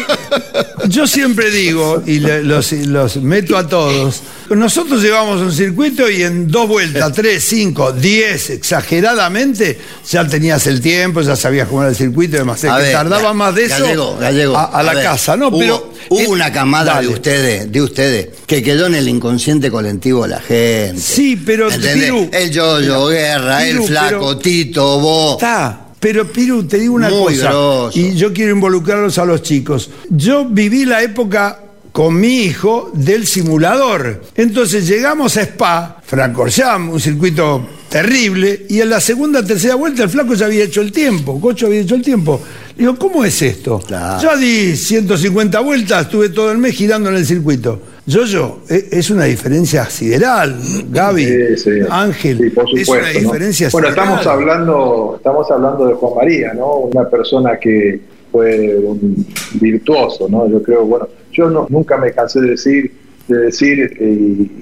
yo 0.87 1.07
siempre 1.07 1.49
digo, 1.51 2.01
y 2.05 2.19
los, 2.19 2.71
los 2.71 3.17
meto 3.17 3.57
a 3.57 3.67
todos, 3.67 4.21
nosotros 4.49 5.01
llevamos 5.01 5.41
un 5.41 5.51
circuito 5.51 6.09
y 6.09 6.23
en 6.23 6.47
dos 6.47 6.67
vueltas, 6.67 7.11
tres, 7.13 7.43
cinco, 7.43 7.91
diez, 7.91 8.49
exageradamente, 8.51 9.79
ya 10.09 10.27
tenías 10.27 10.65
el 10.67 10.81
tiempo, 10.81 11.21
ya 11.21 11.35
sabías 11.35 11.67
cómo 11.67 11.81
era 11.81 11.89
el 11.89 11.95
circuito 11.95 12.35
y 12.35 12.39
demás. 12.39 12.63
Es 12.63 12.69
A 12.71 12.77
que 12.77 12.83
ver, 12.83 12.91
tardaba 12.93 13.33
más 13.33 13.53
de 13.55 13.65
eso 13.65 13.83
Gallego, 13.83 14.17
gallego. 14.19 14.57
a, 14.57 14.63
a 14.65 14.83
la 14.83 14.93
ver, 14.93 15.03
casa, 15.03 15.35
¿no? 15.35 15.49
hubo- 15.49 15.59
Pero 15.59 15.95
Hubo 16.07 16.19
eh, 16.19 16.27
una 16.27 16.51
camada 16.51 16.93
dale. 16.95 17.07
de 17.07 17.13
ustedes, 17.13 17.71
de 17.71 17.81
ustedes, 17.81 18.27
que 18.45 18.61
quedó 18.61 18.85
en 18.85 18.93
el 18.95 19.09
inconsciente 19.09 19.71
colectivo 19.71 20.21
de 20.23 20.29
la 20.29 20.39
gente. 20.39 21.01
Sí, 21.01 21.35
pero. 21.35 21.67
Piru, 21.69 22.29
el 22.31 22.51
Yoyo, 22.51 23.07
Guerra, 23.07 23.59
Piru, 23.61 23.81
el 23.81 23.87
Flaco, 23.87 24.19
pero- 24.19 24.37
Tito, 24.37 24.99
vos. 24.99 25.33
Está. 25.37 25.81
Pero 26.05 26.31
Piru, 26.31 26.65
te 26.65 26.77
digo 26.77 26.93
una 26.93 27.09
Muy 27.09 27.35
cosa, 27.35 27.89
y 27.95 28.13
yo 28.13 28.31
quiero 28.31 28.51
involucrarlos 28.51 29.17
a 29.17 29.25
los 29.25 29.41
chicos. 29.41 29.89
Yo 30.07 30.45
viví 30.45 30.85
la 30.85 31.01
época 31.01 31.59
con 31.91 32.19
mi 32.19 32.43
hijo 32.43 32.91
del 32.93 33.25
simulador. 33.25 34.21
Entonces 34.35 34.85
llegamos 34.85 35.35
a 35.37 35.41
Spa, 35.41 35.99
Francorchamps, 36.05 36.93
un 36.93 36.99
circuito 36.99 37.67
terrible, 37.89 38.67
y 38.69 38.81
en 38.81 38.91
la 38.91 39.01
segunda, 39.01 39.43
tercera 39.43 39.73
vuelta 39.73 40.03
el 40.03 40.09
flaco 40.09 40.35
ya 40.35 40.45
había 40.45 40.65
hecho 40.65 40.81
el 40.81 40.91
tiempo, 40.91 41.41
Cocho 41.41 41.65
había 41.65 41.79
hecho 41.79 41.95
el 41.95 42.03
tiempo. 42.03 42.39
Digo, 42.77 42.95
¿cómo 42.97 43.25
es 43.25 43.41
esto? 43.41 43.79
Claro. 43.79 44.21
Yo 44.21 44.37
di 44.37 44.77
150 44.77 45.59
vueltas, 45.61 46.05
estuve 46.05 46.29
todo 46.29 46.51
el 46.51 46.59
mes 46.59 46.75
girando 46.75 47.09
en 47.09 47.15
el 47.15 47.25
circuito. 47.25 47.81
Yo, 48.07 48.23
yo, 48.25 48.59
e- 48.69 48.87
es 48.91 49.09
una 49.09 49.23
diferencia 49.25 49.85
sideral, 49.85 50.55
Gaby, 50.91 51.25
Sí, 51.25 51.57
sí. 51.57 51.69
Ángel, 51.89 52.37
Sí, 52.37 52.49
por 52.51 52.65
es 52.77 52.87
una 52.87 53.01
¿no? 53.01 53.19
diferencia 53.19 53.69
Bueno, 53.71 53.87
sideral. 53.87 54.05
estamos 54.09 54.27
hablando, 54.27 55.13
estamos 55.17 55.51
hablando 55.51 55.87
de 55.87 55.93
Juan 55.95 56.13
María, 56.15 56.53
¿no? 56.53 56.75
Una 56.77 57.09
persona 57.09 57.57
que 57.57 57.99
fue 58.31 58.75
un 58.77 59.25
virtuoso, 59.59 60.27
¿no? 60.29 60.47
Yo 60.47 60.61
creo, 60.61 60.85
bueno, 60.85 61.07
yo 61.31 61.49
no, 61.49 61.65
nunca 61.69 61.97
me 61.97 62.11
cansé 62.11 62.41
de 62.41 62.49
decir, 62.51 62.91
de 63.27 63.37
decir 63.39 63.79
eh, 63.99 64.05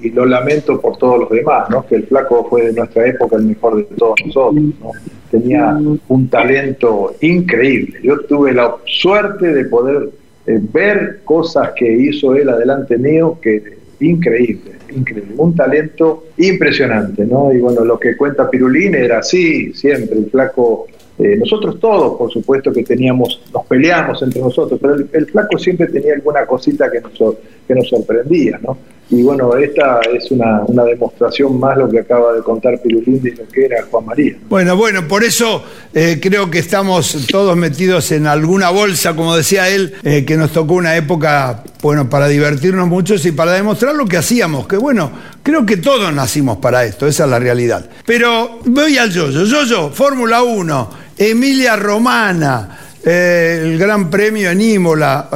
y, 0.02 0.06
y 0.06 0.10
lo 0.10 0.24
lamento 0.24 0.80
por 0.80 0.96
todos 0.96 1.20
los 1.20 1.30
demás, 1.30 1.68
¿no? 1.68 1.84
Que 1.86 1.96
el 1.96 2.06
flaco 2.06 2.46
fue 2.48 2.62
de 2.68 2.72
nuestra 2.72 3.06
época 3.06 3.36
el 3.36 3.44
mejor 3.44 3.76
de 3.76 3.82
todos 3.96 4.14
nosotros, 4.24 4.62
¿no? 4.80 4.90
Tenía 5.30 5.76
un 6.08 6.28
talento 6.30 7.14
increíble. 7.20 7.98
Yo 8.02 8.18
tuve 8.20 8.54
la 8.54 8.74
suerte 8.86 9.52
de 9.52 9.64
poder 9.66 10.08
eh, 10.46 10.60
ver 10.72 11.20
cosas 11.24 11.70
que 11.74 11.90
hizo 11.90 12.34
él 12.34 12.48
adelante 12.48 12.98
mío 12.98 13.38
que 13.40 13.78
increíble, 14.00 14.72
increíble, 14.94 15.34
un 15.36 15.54
talento 15.54 16.24
impresionante, 16.36 17.24
¿no? 17.24 17.52
Y 17.52 17.58
bueno, 17.58 17.84
lo 17.84 17.98
que 17.98 18.16
cuenta 18.16 18.50
Pirulín 18.50 18.94
era 18.94 19.18
así, 19.18 19.72
siempre, 19.72 20.18
el 20.18 20.30
flaco, 20.30 20.86
eh, 21.18 21.36
nosotros 21.36 21.78
todos, 21.80 22.18
por 22.18 22.30
supuesto 22.30 22.72
que 22.72 22.82
teníamos, 22.82 23.40
nos 23.52 23.64
peleamos 23.66 24.20
entre 24.22 24.40
nosotros, 24.40 24.78
pero 24.80 24.94
el, 24.94 25.08
el 25.12 25.26
flaco 25.26 25.58
siempre 25.58 25.86
tenía 25.86 26.14
alguna 26.14 26.44
cosita 26.44 26.90
que 26.90 27.00
nos, 27.00 27.36
que 27.66 27.74
nos 27.74 27.88
sorprendía, 27.88 28.58
¿no? 28.62 28.76
Y 29.10 29.22
bueno, 29.22 29.54
esta 29.56 30.00
es 30.12 30.30
una, 30.30 30.62
una 30.66 30.84
demostración 30.84 31.60
más 31.60 31.76
lo 31.76 31.88
que 31.88 32.00
acaba 32.00 32.32
de 32.32 32.42
contar 32.42 32.80
Pirulín 32.80 33.22
de 33.22 33.32
lo 33.32 33.46
que 33.48 33.66
era 33.66 33.84
Juan 33.90 34.06
María. 34.06 34.36
Bueno, 34.48 34.76
bueno, 34.76 35.06
por 35.06 35.22
eso 35.22 35.62
eh, 35.92 36.18
creo 36.22 36.50
que 36.50 36.58
estamos 36.60 37.26
todos 37.30 37.54
metidos 37.56 38.10
en 38.12 38.26
alguna 38.26 38.70
bolsa, 38.70 39.14
como 39.14 39.36
decía 39.36 39.68
él, 39.68 39.94
eh, 40.04 40.24
que 40.24 40.36
nos 40.36 40.52
tocó 40.52 40.74
una 40.74 40.96
época, 40.96 41.62
bueno, 41.82 42.08
para 42.08 42.28
divertirnos 42.28 42.88
muchos 42.88 43.24
y 43.26 43.32
para 43.32 43.52
demostrar 43.52 43.94
lo 43.94 44.06
que 44.06 44.16
hacíamos, 44.16 44.66
que 44.66 44.78
bueno, 44.78 45.12
creo 45.42 45.66
que 45.66 45.76
todos 45.76 46.12
nacimos 46.12 46.56
para 46.56 46.84
esto, 46.84 47.06
esa 47.06 47.24
es 47.24 47.30
la 47.30 47.38
realidad. 47.38 47.88
Pero 48.06 48.60
voy 48.64 48.96
al 48.96 49.10
yo-yo, 49.10 49.44
yo-yo, 49.44 49.90
Fórmula 49.90 50.42
1, 50.42 50.90
Emilia 51.18 51.76
Romana, 51.76 52.78
eh, 53.04 53.60
el 53.62 53.78
Gran 53.78 54.08
Premio 54.08 54.50
en 54.50 54.62
Imola, 54.62 55.28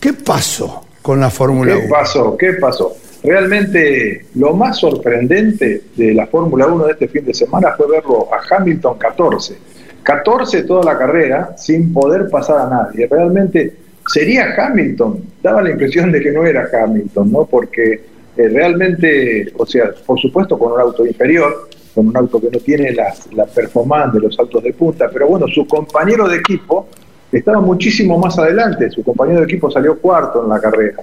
¿qué 0.00 0.14
pasó 0.14 0.86
con 1.02 1.20
la 1.20 1.28
Fórmula 1.28 1.74
1? 1.74 1.82
¿Qué 1.82 1.88
pasó? 1.88 2.36
¿Qué 2.38 2.52
pasó? 2.54 2.96
Realmente 3.22 4.26
lo 4.34 4.52
más 4.54 4.78
sorprendente 4.78 5.82
de 5.96 6.12
la 6.14 6.26
Fórmula 6.26 6.66
1 6.66 6.86
de 6.86 6.92
este 6.92 7.08
fin 7.08 7.24
de 7.24 7.32
semana 7.34 7.72
fue 7.76 7.86
verlo 7.88 8.28
a 8.32 8.56
Hamilton 8.56 8.98
14. 8.98 9.56
14 10.02 10.62
toda 10.64 10.82
la 10.92 10.98
carrera 10.98 11.54
sin 11.56 11.92
poder 11.92 12.28
pasar 12.28 12.58
a 12.66 12.68
nadie. 12.70 13.06
Realmente 13.08 13.76
sería 14.06 14.54
Hamilton. 14.56 15.20
Daba 15.42 15.62
la 15.62 15.70
impresión 15.70 16.10
de 16.10 16.20
que 16.20 16.32
no 16.32 16.44
era 16.44 16.68
Hamilton, 16.72 17.30
¿no? 17.30 17.44
Porque 17.46 17.92
eh, 18.36 18.48
realmente, 18.48 19.52
o 19.56 19.64
sea, 19.66 19.90
por 20.04 20.18
supuesto 20.18 20.58
con 20.58 20.72
un 20.72 20.80
auto 20.80 21.06
inferior, 21.06 21.68
con 21.94 22.08
un 22.08 22.16
auto 22.16 22.40
que 22.40 22.50
no 22.50 22.58
tiene 22.58 22.92
las- 22.92 23.32
la 23.32 23.44
performance 23.46 24.14
de 24.14 24.20
los 24.20 24.38
autos 24.38 24.62
de 24.64 24.72
punta, 24.72 25.08
pero 25.12 25.28
bueno, 25.28 25.46
su 25.48 25.66
compañero 25.66 26.26
de 26.28 26.38
equipo 26.38 26.88
estaba 27.30 27.60
muchísimo 27.60 28.18
más 28.18 28.38
adelante. 28.38 28.90
Su 28.90 29.02
compañero 29.04 29.40
de 29.40 29.44
equipo 29.44 29.70
salió 29.70 29.98
cuarto 29.98 30.42
en 30.42 30.48
la 30.50 30.58
carrera. 30.60 30.96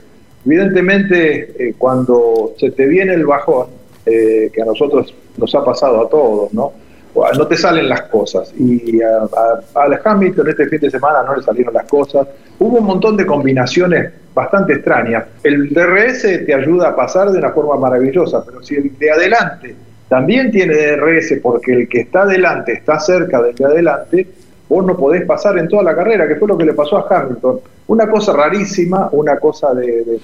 Evidentemente, 0.45 1.69
eh, 1.69 1.73
cuando 1.77 2.53
se 2.57 2.71
te 2.71 2.85
viene 2.87 3.13
el 3.13 3.25
bajón, 3.25 3.67
eh, 4.05 4.49
que 4.53 4.61
a 4.61 4.65
nosotros 4.65 5.13
nos 5.37 5.53
ha 5.55 5.63
pasado 5.63 6.05
a 6.05 6.09
todos, 6.09 6.53
¿no? 6.53 6.73
No 7.37 7.47
te 7.47 7.57
salen 7.57 7.89
las 7.89 8.03
cosas. 8.03 8.53
Y 8.57 9.01
a, 9.01 9.17
a, 9.75 9.81
a 9.81 10.01
Hamilton 10.03 10.49
este 10.49 10.67
fin 10.67 10.79
de 10.79 10.91
semana 10.91 11.23
no 11.23 11.35
le 11.35 11.43
salieron 11.43 11.73
las 11.73 11.85
cosas. 11.85 12.27
Hubo 12.59 12.77
un 12.77 12.85
montón 12.85 13.17
de 13.17 13.25
combinaciones 13.25 14.11
bastante 14.33 14.73
extrañas. 14.73 15.25
El 15.43 15.69
DRS 15.73 16.21
te 16.21 16.53
ayuda 16.53 16.89
a 16.89 16.95
pasar 16.95 17.31
de 17.31 17.39
una 17.39 17.49
forma 17.49 17.75
maravillosa, 17.77 18.43
pero 18.45 18.63
si 18.63 18.75
el 18.75 18.97
de 18.97 19.11
adelante 19.11 19.75
también 20.07 20.49
tiene 20.51 20.75
DRS 20.75 21.39
porque 21.41 21.73
el 21.73 21.89
que 21.89 22.01
está 22.01 22.23
adelante 22.23 22.73
está 22.73 22.99
cerca 22.99 23.41
del 23.41 23.55
de 23.55 23.65
adelante, 23.65 24.27
vos 24.69 24.85
no 24.85 24.95
podés 24.95 25.25
pasar 25.25 25.57
en 25.57 25.67
toda 25.67 25.81
la 25.81 25.95
carrera, 25.95 26.27
que 26.27 26.35
fue 26.35 26.47
lo 26.47 26.57
que 26.57 26.63
le 26.63 26.73
pasó 26.73 26.97
a 26.97 27.07
Hamilton. 27.09 27.59
Una 27.87 28.07
cosa 28.07 28.33
rarísima, 28.33 29.09
una 29.11 29.37
cosa 29.37 29.73
de, 29.73 30.19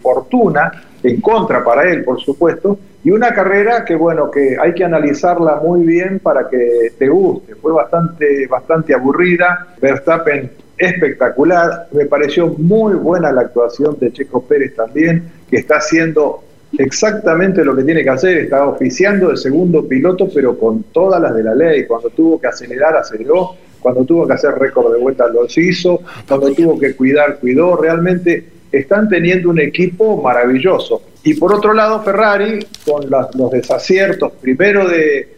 fortuna, 0.00 0.70
en 1.02 1.20
contra 1.22 1.64
para 1.64 1.90
él, 1.90 2.04
por 2.04 2.20
supuesto, 2.20 2.78
Y 3.02 3.12
una 3.12 3.32
carrera 3.32 3.84
que, 3.84 3.94
bueno, 3.94 4.30
que 4.30 4.56
hay 4.60 4.74
que 4.74 4.84
analizarla 4.84 5.60
muy 5.62 5.86
bien 5.86 6.18
para 6.18 6.48
que 6.48 6.92
te 6.98 7.08
guste. 7.08 7.54
Fue 7.54 7.72
bastante, 7.72 8.48
bastante 8.48 8.94
aburrida. 8.94 9.68
Verstappen 9.80 10.50
espectacular. 10.76 11.86
Me 11.92 12.06
pareció 12.06 12.48
muy 12.48 12.94
buena 12.94 13.30
la 13.30 13.42
actuación 13.42 13.96
de 14.00 14.12
Checo 14.12 14.42
Pérez 14.42 14.74
también, 14.74 15.30
que 15.48 15.56
está 15.56 15.76
haciendo 15.76 16.42
exactamente 16.78 17.64
lo 17.64 17.74
que 17.74 17.84
tiene 17.84 18.02
que 18.02 18.10
hacer. 18.10 18.38
Está 18.38 18.66
oficiando 18.66 19.30
de 19.30 19.36
segundo 19.36 19.86
piloto, 19.86 20.28
pero 20.32 20.58
con 20.58 20.84
todas 20.84 21.20
las 21.20 21.34
de 21.34 21.42
la 21.42 21.54
ley. 21.54 21.86
Cuando 21.86 22.10
tuvo 22.10 22.40
que 22.40 22.46
acelerar, 22.46 22.96
aceleró. 22.96 23.54
Cuando 23.80 24.04
tuvo 24.04 24.26
que 24.26 24.32
hacer 24.32 24.52
récord 24.54 24.92
de 24.92 24.98
vuelta, 24.98 25.28
los 25.28 25.56
hizo. 25.56 26.00
Cuando 26.26 26.52
tuvo 26.52 26.78
que 26.78 26.96
cuidar, 26.96 27.38
cuidó. 27.38 27.76
Realmente 27.76 28.44
están 28.72 29.08
teniendo 29.08 29.50
un 29.50 29.60
equipo 29.60 30.20
maravilloso. 30.22 31.02
Y 31.22 31.34
por 31.34 31.52
otro 31.52 31.72
lado, 31.72 32.02
Ferrari, 32.02 32.64
con 32.84 33.08
los 33.10 33.50
desaciertos, 33.50 34.32
primero 34.40 34.88
de, 34.88 35.28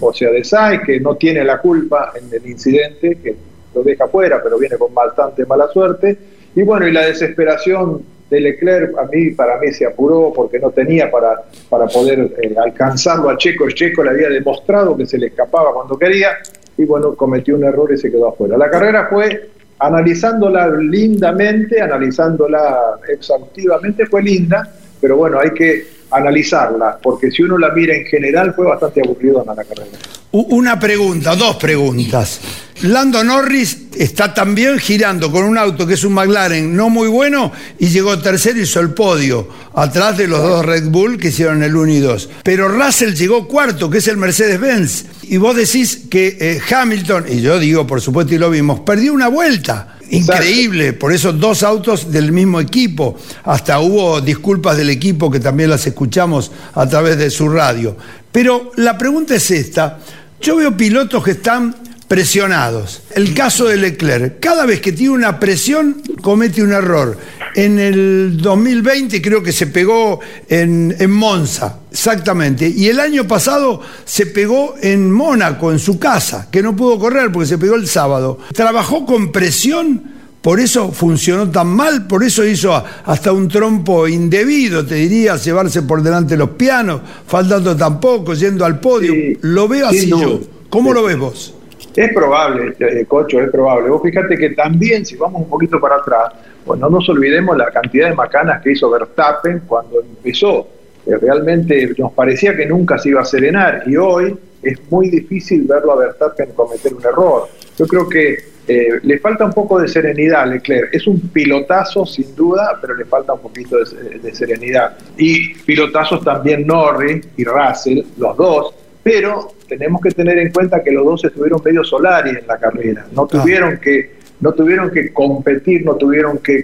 o 0.00 0.12
sea, 0.12 0.30
de 0.30 0.44
Sainz, 0.44 0.82
que 0.84 1.00
no 1.00 1.16
tiene 1.16 1.44
la 1.44 1.58
culpa 1.58 2.12
en 2.14 2.32
el 2.32 2.50
incidente, 2.50 3.18
que 3.22 3.36
lo 3.74 3.82
deja 3.82 4.08
fuera, 4.08 4.42
pero 4.42 4.58
viene 4.58 4.76
con 4.76 4.94
bastante 4.94 5.44
mala 5.44 5.68
suerte. 5.68 6.16
Y 6.54 6.62
bueno, 6.62 6.88
y 6.88 6.92
la 6.92 7.06
desesperación 7.06 8.02
de 8.30 8.40
Leclerc, 8.40 8.98
a 8.98 9.04
mí, 9.04 9.30
para 9.30 9.58
mí 9.58 9.72
se 9.72 9.86
apuró 9.86 10.32
porque 10.34 10.58
no 10.58 10.70
tenía 10.70 11.10
para, 11.10 11.42
para 11.68 11.86
poder 11.86 12.34
eh, 12.42 12.54
alcanzarlo 12.62 13.30
a 13.30 13.36
Checo. 13.36 13.68
Checo 13.70 14.02
le 14.02 14.10
había 14.10 14.28
demostrado 14.28 14.96
que 14.96 15.06
se 15.06 15.18
le 15.18 15.28
escapaba 15.28 15.72
cuando 15.72 15.96
quería 15.98 16.30
y 16.76 16.84
bueno, 16.84 17.14
cometió 17.14 17.54
un 17.54 17.64
error 17.64 17.92
y 17.92 17.98
se 17.98 18.10
quedó 18.10 18.28
afuera. 18.28 18.56
La 18.56 18.68
carrera 18.68 19.06
fue 19.08 19.50
analizándola 19.78 20.68
lindamente, 20.68 21.80
analizándola 21.80 22.98
exhaustivamente, 23.08 24.06
fue 24.06 24.22
linda, 24.22 24.72
pero 25.00 25.16
bueno, 25.16 25.38
hay 25.38 25.50
que 25.50 25.95
analizarla, 26.10 26.98
porque 27.02 27.30
si 27.30 27.42
uno 27.42 27.58
la 27.58 27.70
mira 27.70 27.94
en 27.94 28.06
general 28.06 28.54
fue 28.54 28.66
bastante 28.66 29.00
aburrido 29.04 29.40
en 29.40 29.46
la 29.46 29.64
carrera. 29.64 29.98
Una 30.32 30.78
pregunta, 30.78 31.34
dos 31.34 31.56
preguntas. 31.56 32.40
Lando 32.82 33.24
Norris 33.24 33.86
está 33.96 34.34
también 34.34 34.78
girando 34.78 35.32
con 35.32 35.44
un 35.44 35.56
auto 35.56 35.86
que 35.86 35.94
es 35.94 36.04
un 36.04 36.12
McLaren 36.12 36.76
no 36.76 36.90
muy 36.90 37.08
bueno 37.08 37.50
y 37.78 37.86
llegó 37.86 38.18
tercero 38.18 38.58
y 38.58 38.62
hizo 38.62 38.80
el 38.80 38.90
podio, 38.90 39.48
atrás 39.74 40.18
de 40.18 40.28
los 40.28 40.42
dos 40.42 40.64
Red 40.64 40.88
Bull 40.88 41.16
que 41.16 41.28
hicieron 41.28 41.62
el 41.62 41.74
1 41.74 41.92
y 41.92 42.00
2. 42.00 42.28
Pero 42.42 42.68
Russell 42.68 43.14
llegó 43.14 43.48
cuarto, 43.48 43.88
que 43.88 43.98
es 43.98 44.08
el 44.08 44.18
Mercedes-Benz. 44.18 45.06
Y 45.22 45.38
vos 45.38 45.56
decís 45.56 46.02
que 46.10 46.36
eh, 46.38 46.60
Hamilton, 46.70 47.24
y 47.30 47.40
yo 47.40 47.58
digo 47.58 47.86
por 47.86 48.02
supuesto 48.02 48.34
y 48.34 48.38
lo 48.38 48.50
vimos, 48.50 48.80
perdió 48.80 49.14
una 49.14 49.28
vuelta. 49.28 49.95
Increíble, 50.10 50.92
por 50.92 51.12
eso 51.12 51.32
dos 51.32 51.62
autos 51.62 52.12
del 52.12 52.32
mismo 52.32 52.60
equipo. 52.60 53.16
Hasta 53.44 53.80
hubo 53.80 54.20
disculpas 54.20 54.76
del 54.76 54.90
equipo 54.90 55.30
que 55.30 55.40
también 55.40 55.70
las 55.70 55.86
escuchamos 55.86 56.52
a 56.74 56.88
través 56.88 57.18
de 57.18 57.30
su 57.30 57.48
radio. 57.48 57.96
Pero 58.30 58.72
la 58.76 58.96
pregunta 58.96 59.34
es 59.34 59.50
esta. 59.50 59.98
Yo 60.40 60.56
veo 60.56 60.76
pilotos 60.76 61.24
que 61.24 61.32
están 61.32 61.74
presionados. 62.08 63.02
El 63.14 63.34
caso 63.34 63.66
de 63.66 63.76
Leclerc, 63.76 64.38
cada 64.40 64.64
vez 64.64 64.80
que 64.80 64.92
tiene 64.92 65.14
una 65.14 65.40
presión 65.40 66.02
comete 66.22 66.62
un 66.62 66.72
error. 66.72 67.18
En 67.56 67.78
el 67.78 68.36
2020 68.36 69.22
creo 69.22 69.42
que 69.42 69.50
se 69.50 69.68
pegó 69.68 70.20
en, 70.46 70.94
en, 70.98 71.10
Monza, 71.10 71.80
exactamente. 71.90 72.68
Y 72.68 72.88
el 72.88 73.00
año 73.00 73.26
pasado 73.26 73.80
se 74.04 74.26
pegó 74.26 74.74
en 74.82 75.10
Mónaco, 75.10 75.72
en 75.72 75.78
su 75.78 75.98
casa, 75.98 76.48
que 76.50 76.62
no 76.62 76.76
pudo 76.76 76.98
correr 76.98 77.32
porque 77.32 77.46
se 77.46 77.56
pegó 77.56 77.76
el 77.76 77.88
sábado. 77.88 78.40
Trabajó 78.52 79.06
con 79.06 79.32
presión. 79.32 80.02
Por 80.42 80.60
eso 80.60 80.92
funcionó 80.92 81.50
tan 81.50 81.68
mal, 81.68 82.06
por 82.06 82.22
eso 82.22 82.44
hizo 82.44 82.74
hasta 83.06 83.32
un 83.32 83.48
trompo 83.48 84.06
indebido, 84.06 84.84
te 84.84 84.96
diría, 84.96 85.36
llevarse 85.36 85.80
por 85.82 86.02
delante 86.02 86.36
los 86.36 86.50
pianos, 86.50 87.00
faltando 87.26 87.74
tampoco, 87.74 88.34
yendo 88.34 88.66
al 88.66 88.78
podio. 88.80 89.14
lo 89.40 89.66
veo 89.66 89.88
así 89.88 90.10
yo. 90.10 90.40
¿Cómo 90.68 90.92
lo 90.92 91.04
ves 91.04 91.18
vos? 91.18 91.54
Es 91.96 92.12
probable, 92.12 92.76
eh, 92.78 93.06
Cocho, 93.08 93.40
es 93.40 93.50
probable. 93.50 93.88
Vos 93.88 94.02
fíjate 94.02 94.36
que 94.36 94.50
también, 94.50 95.06
si 95.06 95.16
vamos 95.16 95.40
un 95.40 95.48
poquito 95.48 95.80
para 95.80 95.96
atrás, 95.96 96.34
pues 96.66 96.80
no 96.80 96.90
nos 96.90 97.08
olvidemos 97.08 97.56
la 97.56 97.70
cantidad 97.70 98.08
de 98.08 98.14
macanas 98.14 98.60
que 98.60 98.72
hizo 98.72 98.90
Verstappen 98.90 99.62
cuando 99.66 100.00
empezó. 100.00 100.68
Realmente 101.06 101.92
nos 101.96 102.12
parecía 102.12 102.56
que 102.56 102.66
nunca 102.66 102.98
se 102.98 103.10
iba 103.10 103.22
a 103.22 103.24
serenar 103.24 103.84
y 103.86 103.96
hoy 103.96 104.36
es 104.60 104.80
muy 104.90 105.08
difícil 105.08 105.62
verlo 105.62 105.92
a 105.92 105.96
Verstappen 105.96 106.50
cometer 106.50 106.92
un 106.92 107.04
error. 107.04 107.48
Yo 107.78 107.86
creo 107.86 108.08
que 108.08 108.36
eh, 108.66 108.88
le 109.00 109.18
falta 109.20 109.44
un 109.44 109.52
poco 109.52 109.78
de 109.78 109.86
serenidad 109.86 110.42
a 110.42 110.46
Leclerc. 110.46 110.92
Es 110.92 111.06
un 111.06 111.20
pilotazo 111.28 112.04
sin 112.04 112.34
duda, 112.34 112.76
pero 112.80 112.96
le 112.96 113.04
falta 113.04 113.34
un 113.34 113.40
poquito 113.40 113.76
de, 113.78 114.18
de 114.18 114.34
serenidad. 114.34 114.96
Y 115.16 115.54
pilotazos 115.54 116.24
también 116.24 116.66
Norris 116.66 117.28
y 117.36 117.44
Russell, 117.44 118.02
los 118.18 118.36
dos, 118.36 118.74
pero 119.06 119.52
tenemos 119.68 120.00
que 120.00 120.10
tener 120.10 120.36
en 120.38 120.52
cuenta 120.52 120.82
que 120.82 120.90
los 120.90 121.04
dos 121.04 121.24
estuvieron 121.24 121.60
medio 121.64 121.84
solares 121.84 122.38
en 122.38 122.46
la 122.46 122.58
carrera, 122.58 123.06
no 123.12 123.24
tuvieron 123.28 123.78
que 123.78 124.15
no 124.40 124.52
tuvieron 124.52 124.90
que 124.90 125.12
competir, 125.12 125.84
no 125.84 125.94
tuvieron 125.94 126.38
que, 126.38 126.62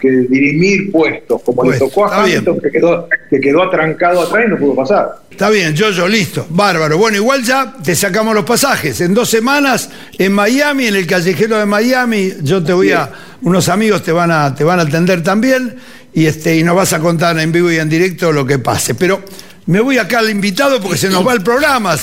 dirimir 0.00 0.92
puestos, 0.92 1.42
como 1.42 1.68
le 1.68 1.76
tocó 1.76 2.06
a 2.06 2.22
Hamilton, 2.22 2.60
que 2.60 2.70
quedó, 2.70 3.08
que 3.28 3.40
quedó 3.40 3.64
atrancado 3.64 4.22
atrás 4.22 4.44
y 4.46 4.50
no 4.50 4.56
pudo 4.56 4.76
pasar. 4.76 5.16
Está 5.28 5.50
bien, 5.50 5.74
yo, 5.74 5.90
yo, 5.90 6.06
listo, 6.06 6.46
bárbaro. 6.50 6.98
Bueno, 6.98 7.16
igual 7.16 7.42
ya 7.42 7.74
te 7.82 7.96
sacamos 7.96 8.34
los 8.34 8.44
pasajes. 8.44 9.00
En 9.00 9.12
dos 9.12 9.28
semanas 9.28 9.90
en 10.16 10.32
Miami, 10.32 10.86
en 10.86 10.94
el 10.94 11.06
callejero 11.06 11.58
de 11.58 11.66
Miami, 11.66 12.32
yo 12.42 12.62
te 12.62 12.72
voy 12.72 12.92
a, 12.92 13.10
unos 13.42 13.68
amigos 13.68 14.02
te 14.02 14.12
van 14.12 14.30
a, 14.30 14.54
te 14.54 14.62
van 14.62 14.78
a 14.78 14.82
atender 14.82 15.22
también 15.22 15.76
y, 16.12 16.26
este, 16.26 16.56
y 16.56 16.62
nos 16.62 16.76
vas 16.76 16.92
a 16.92 17.00
contar 17.00 17.38
en 17.38 17.50
vivo 17.50 17.70
y 17.70 17.76
en 17.76 17.88
directo 17.88 18.32
lo 18.32 18.46
que 18.46 18.58
pase. 18.60 18.94
Pero 18.94 19.22
me 19.68 19.80
voy 19.80 19.98
acá 19.98 20.20
al 20.20 20.30
invitado 20.30 20.80
porque 20.80 20.96
se 20.96 21.10
nos 21.10 21.26
va 21.26 21.34
el 21.34 21.42
programa. 21.42 21.94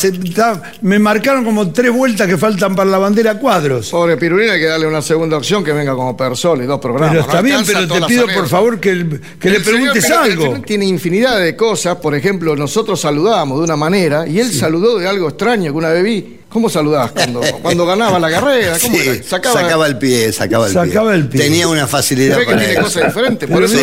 me 0.81 0.99
marcaron 0.99 1.43
como 1.43 1.71
tres 1.71 1.91
vueltas 1.91 2.27
que 2.27 2.37
faltan 2.37 2.75
para 2.75 2.91
la 2.91 2.99
bandera 2.99 3.39
cuadros. 3.39 3.89
Pobre 3.89 4.17
Pirulina, 4.17 4.53
hay 4.53 4.59
que 4.59 4.67
darle 4.67 4.85
una 4.85 5.01
segunda 5.01 5.35
opción 5.35 5.63
que 5.63 5.73
venga 5.73 5.95
como 5.95 6.15
persona 6.15 6.63
y 6.63 6.67
dos 6.67 6.79
programas. 6.79 7.15
Pero 7.15 7.21
está 7.25 7.41
bien, 7.41 7.61
pero 7.65 7.87
te 7.87 8.01
pido 8.03 8.27
por 8.27 8.47
favor 8.47 8.79
que, 8.79 8.93
le 8.93 9.59
preguntes 9.61 10.11
algo. 10.11 10.61
tiene 10.61 10.85
infinidad 10.85 11.39
de 11.39 11.55
cosas. 11.55 11.95
Por 11.95 12.13
ejemplo, 12.13 12.55
nosotros 12.55 13.01
saludábamos 13.01 13.57
de 13.57 13.63
una 13.63 13.75
manera 13.75 14.27
y 14.27 14.39
él 14.39 14.53
saludó 14.53 14.99
de 14.99 15.07
algo 15.07 15.29
extraño 15.29 15.71
que 15.71 15.77
una 15.77 15.89
vez 15.89 16.03
vi. 16.03 16.37
¿Cómo 16.55 16.69
saludabas 16.69 17.11
cuando, 17.11 17.41
cuando 17.61 17.85
ganaba 17.85 18.17
la 18.17 18.31
carrera? 18.31 18.77
¿Cómo 18.81 18.97
Sacaba, 19.27 19.87
el 19.87 19.97
pie, 19.97 20.31
sacaba 20.31 20.67
el 20.67 20.73
sacaba 20.73 21.11
pie. 21.11 21.19
El 21.19 21.27
pie. 21.27 21.41
Tenía 21.41 21.67
una 21.67 21.85
facilidad 21.85 22.45
para 22.45 22.59
que 22.59 22.65
tiene 22.67 22.81
cosas 22.81 23.07
diferentes. 23.07 23.49
Por 23.49 23.63
eso, 23.65 23.77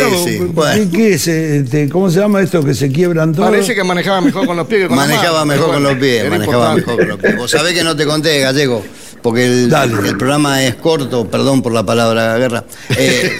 ¿qué, 0.91 1.13
es, 1.13 1.27
este, 1.27 1.87
¿Cómo 1.89 2.09
se 2.09 2.19
llama 2.19 2.41
esto 2.41 2.65
que 2.65 2.73
se 2.73 2.91
quiebran 2.91 3.31
todos? 3.31 3.47
Parece 3.47 3.75
que 3.75 3.83
manejaba 3.83 4.21
mejor 4.21 4.47
con 4.47 4.57
los 4.57 4.65
pies 4.65 4.81
que 4.81 4.87
con 4.87 4.97
Manejaba 4.97 5.45
mejor 5.45 5.71
con 5.71 5.83
los 5.83 5.95
pies, 5.97 6.27
manejaba 6.27 6.73
mejor 6.73 6.97
con 6.97 7.07
los 7.09 7.19
pies. 7.19 7.37
Vos 7.37 7.51
sabés 7.51 7.75
que 7.75 7.83
no 7.83 7.95
te 7.95 8.07
conté, 8.07 8.39
Gallego, 8.39 8.83
porque 9.21 9.45
el, 9.45 9.71
el, 9.71 10.17
programa 10.17 10.63
es 10.63 10.73
corto, 10.73 11.29
perdón 11.29 11.61
por 11.61 11.73
la 11.73 11.85
palabra 11.85 12.35
guerra. 12.39 12.63
Eh, 12.97 13.37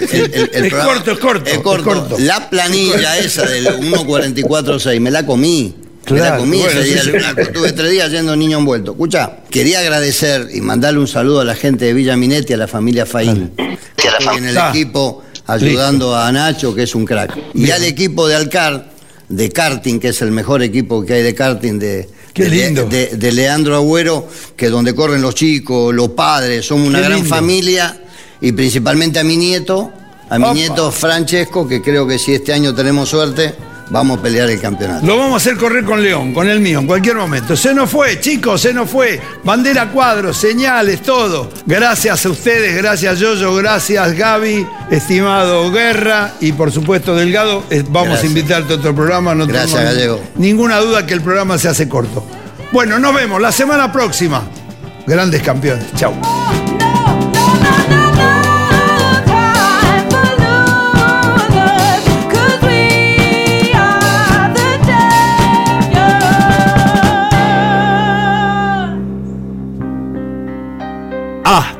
el, 0.52 0.64
es, 0.66 0.72
corto, 0.72 1.10
es 1.10 1.18
corto, 1.18 1.50
es 1.50 1.58
corto. 1.58 2.16
La 2.20 2.48
planilla 2.48 3.18
esa 3.18 3.44
del 3.46 3.66
1.44.6 3.66 5.00
me 5.00 5.10
la 5.10 5.26
comí. 5.26 5.74
Claro, 6.04 6.40
comí 6.40 6.60
ese 6.60 6.82
día 6.82 7.34
Tuve 7.52 7.72
tres 7.72 7.90
días 7.90 8.10
yendo 8.10 8.36
niño 8.36 8.58
envuelto. 8.58 8.92
Escucha, 8.92 9.38
quería 9.50 9.80
agradecer 9.80 10.48
y 10.52 10.60
mandarle 10.60 11.00
un 11.00 11.08
saludo 11.08 11.40
a 11.40 11.44
la 11.44 11.54
gente 11.54 11.86
de 11.86 11.94
Villa 11.94 12.16
Minetti, 12.16 12.52
a 12.52 12.56
la 12.56 12.68
familia 12.68 13.06
Faín. 13.06 13.52
En 14.36 14.44
el 14.44 14.56
equipo 14.56 15.22
ayudando 15.46 16.16
a 16.16 16.30
Nacho, 16.32 16.74
que 16.74 16.84
es 16.84 16.94
un 16.94 17.04
crack. 17.04 17.36
Y 17.54 17.70
al 17.70 17.84
equipo 17.84 18.26
de 18.26 18.34
Alcar, 18.34 18.90
de 19.28 19.50
karting, 19.50 19.98
que 19.98 20.08
es 20.08 20.22
el 20.22 20.30
mejor 20.30 20.62
equipo 20.62 21.04
que 21.04 21.14
hay 21.14 21.22
de 21.22 21.34
karting 21.34 21.78
de, 21.78 22.08
de, 22.34 23.32
Leandro 23.32 23.76
Agüero, 23.76 24.28
que 24.56 24.68
donde 24.68 24.94
corren 24.94 25.22
los 25.22 25.34
chicos, 25.34 25.94
los 25.94 26.10
padres, 26.10 26.66
somos 26.66 26.88
una 26.88 27.00
gran 27.00 27.24
familia, 27.24 28.00
y 28.40 28.52
principalmente 28.52 29.18
a 29.18 29.24
mi 29.24 29.36
nieto, 29.36 29.92
a 30.28 30.38
mi 30.38 30.52
nieto 30.52 30.90
Francesco, 30.90 31.66
que 31.66 31.80
creo 31.80 32.06
que 32.06 32.18
si 32.18 32.34
este 32.34 32.52
año 32.52 32.74
tenemos 32.74 33.08
suerte, 33.08 33.54
vamos 33.90 34.18
a 34.18 34.22
pelear 34.22 34.50
el 34.50 34.60
campeonato. 34.60 35.06
Lo 35.06 35.16
vamos 35.16 35.34
a 35.34 35.36
hacer 35.36 35.56
correr 35.58 35.84
con 35.84 36.02
León, 36.02 36.32
con 36.32 36.48
el 36.48 36.60
mío, 36.60 36.80
en 36.80 36.86
cualquier 36.86 37.16
momento. 37.16 37.56
Se 37.56 37.74
nos 37.74 37.90
fue, 37.90 38.20
chicos, 38.20 38.60
se 38.60 38.72
nos 38.72 38.90
fue. 38.90 39.20
Bandera 39.42 39.90
cuadros, 39.90 40.36
señales, 40.36 41.02
todo. 41.02 41.50
Gracias 41.66 42.24
a 42.26 42.30
ustedes, 42.30 42.76
gracias 42.76 43.18
Yoyo, 43.18 43.54
gracias 43.54 44.12
Gaby, 44.14 44.66
estimado 44.90 45.70
Guerra 45.70 46.32
y 46.40 46.52
por 46.52 46.72
supuesto 46.72 47.14
Delgado. 47.14 47.64
Eh, 47.70 47.84
vamos 47.88 48.22
a 48.22 48.26
invitarte 48.26 48.74
a 48.74 48.76
otro 48.76 48.94
programa. 48.94 49.34
No 49.34 49.46
gracias, 49.46 49.82
Gallego. 49.82 50.20
Ninguna 50.36 50.78
duda 50.78 51.06
que 51.06 51.14
el 51.14 51.20
programa 51.20 51.58
se 51.58 51.68
hace 51.68 51.88
corto. 51.88 52.26
Bueno, 52.72 52.98
nos 52.98 53.14
vemos 53.14 53.40
la 53.40 53.52
semana 53.52 53.92
próxima. 53.92 54.42
Grandes 55.06 55.42
campeones. 55.42 55.86
Chau. 55.94 56.14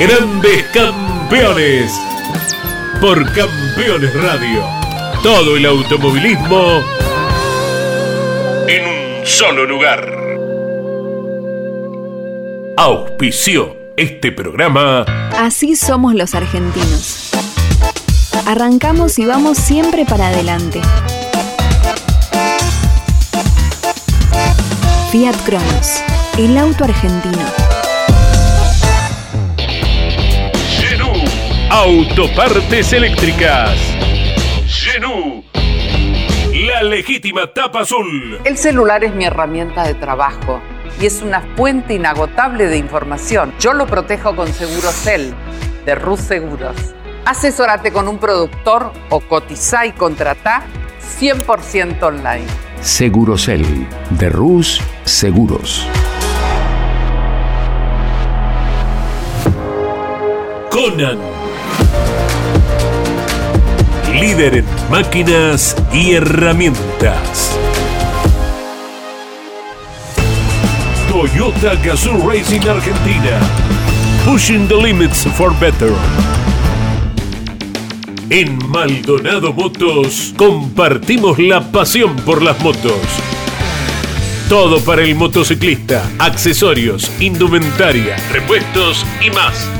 Grandes 0.00 0.64
campeones 0.72 1.92
por 3.02 3.22
Campeones 3.34 4.14
Radio. 4.14 4.64
Todo 5.22 5.58
el 5.58 5.66
automovilismo 5.66 6.82
en 8.66 8.86
un 8.86 9.26
solo 9.26 9.66
lugar. 9.66 10.10
Auspició 12.78 13.76
este 13.98 14.32
programa. 14.32 15.04
Así 15.36 15.76
somos 15.76 16.14
los 16.14 16.34
argentinos. 16.34 17.32
Arrancamos 18.46 19.18
y 19.18 19.26
vamos 19.26 19.58
siempre 19.58 20.06
para 20.06 20.28
adelante. 20.28 20.80
Fiat 25.12 25.36
Cronos, 25.44 26.02
el 26.38 26.56
auto 26.56 26.84
argentino. 26.84 27.69
Autopartes 31.70 32.92
eléctricas. 32.92 33.78
Genú, 34.66 35.44
la 36.52 36.82
legítima 36.82 37.46
tapa 37.52 37.82
azul. 37.82 38.40
El 38.44 38.58
celular 38.58 39.04
es 39.04 39.14
mi 39.14 39.24
herramienta 39.24 39.84
de 39.84 39.94
trabajo 39.94 40.60
y 41.00 41.06
es 41.06 41.22
una 41.22 41.42
fuente 41.56 41.94
inagotable 41.94 42.66
de 42.66 42.76
información. 42.76 43.54
Yo 43.60 43.72
lo 43.72 43.86
protejo 43.86 44.34
con 44.34 44.52
Segurocel 44.52 45.32
de 45.86 45.94
Rus 45.94 46.20
Seguros. 46.20 46.74
Asesórate 47.24 47.92
con 47.92 48.08
un 48.08 48.18
productor 48.18 48.92
o 49.08 49.20
cotiza 49.20 49.86
y 49.86 49.92
contrata 49.92 50.64
100% 51.20 52.02
online. 52.02 52.46
Segurosel 52.80 53.64
de 54.10 54.28
Rus 54.28 54.80
Seguros. 55.04 55.86
Conan. 60.70 61.39
Líder 64.20 64.58
en 64.58 64.66
máquinas 64.90 65.74
y 65.94 66.12
herramientas. 66.12 67.58
Toyota 71.08 71.74
Gazoo 71.76 72.30
Racing 72.30 72.68
Argentina. 72.68 73.40
Pushing 74.26 74.68
the 74.68 74.74
limits 74.74 75.24
for 75.24 75.58
better. 75.58 75.94
En 78.28 78.58
Maldonado 78.68 79.54
Motos 79.54 80.34
compartimos 80.36 81.38
la 81.38 81.72
pasión 81.72 82.14
por 82.16 82.42
las 82.42 82.60
motos. 82.60 83.00
Todo 84.50 84.80
para 84.80 85.00
el 85.00 85.14
motociclista, 85.14 86.06
accesorios, 86.18 87.10
indumentaria, 87.20 88.16
repuestos 88.30 89.06
y 89.24 89.30
más. 89.30 89.79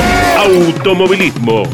automovilismo. 0.41 1.67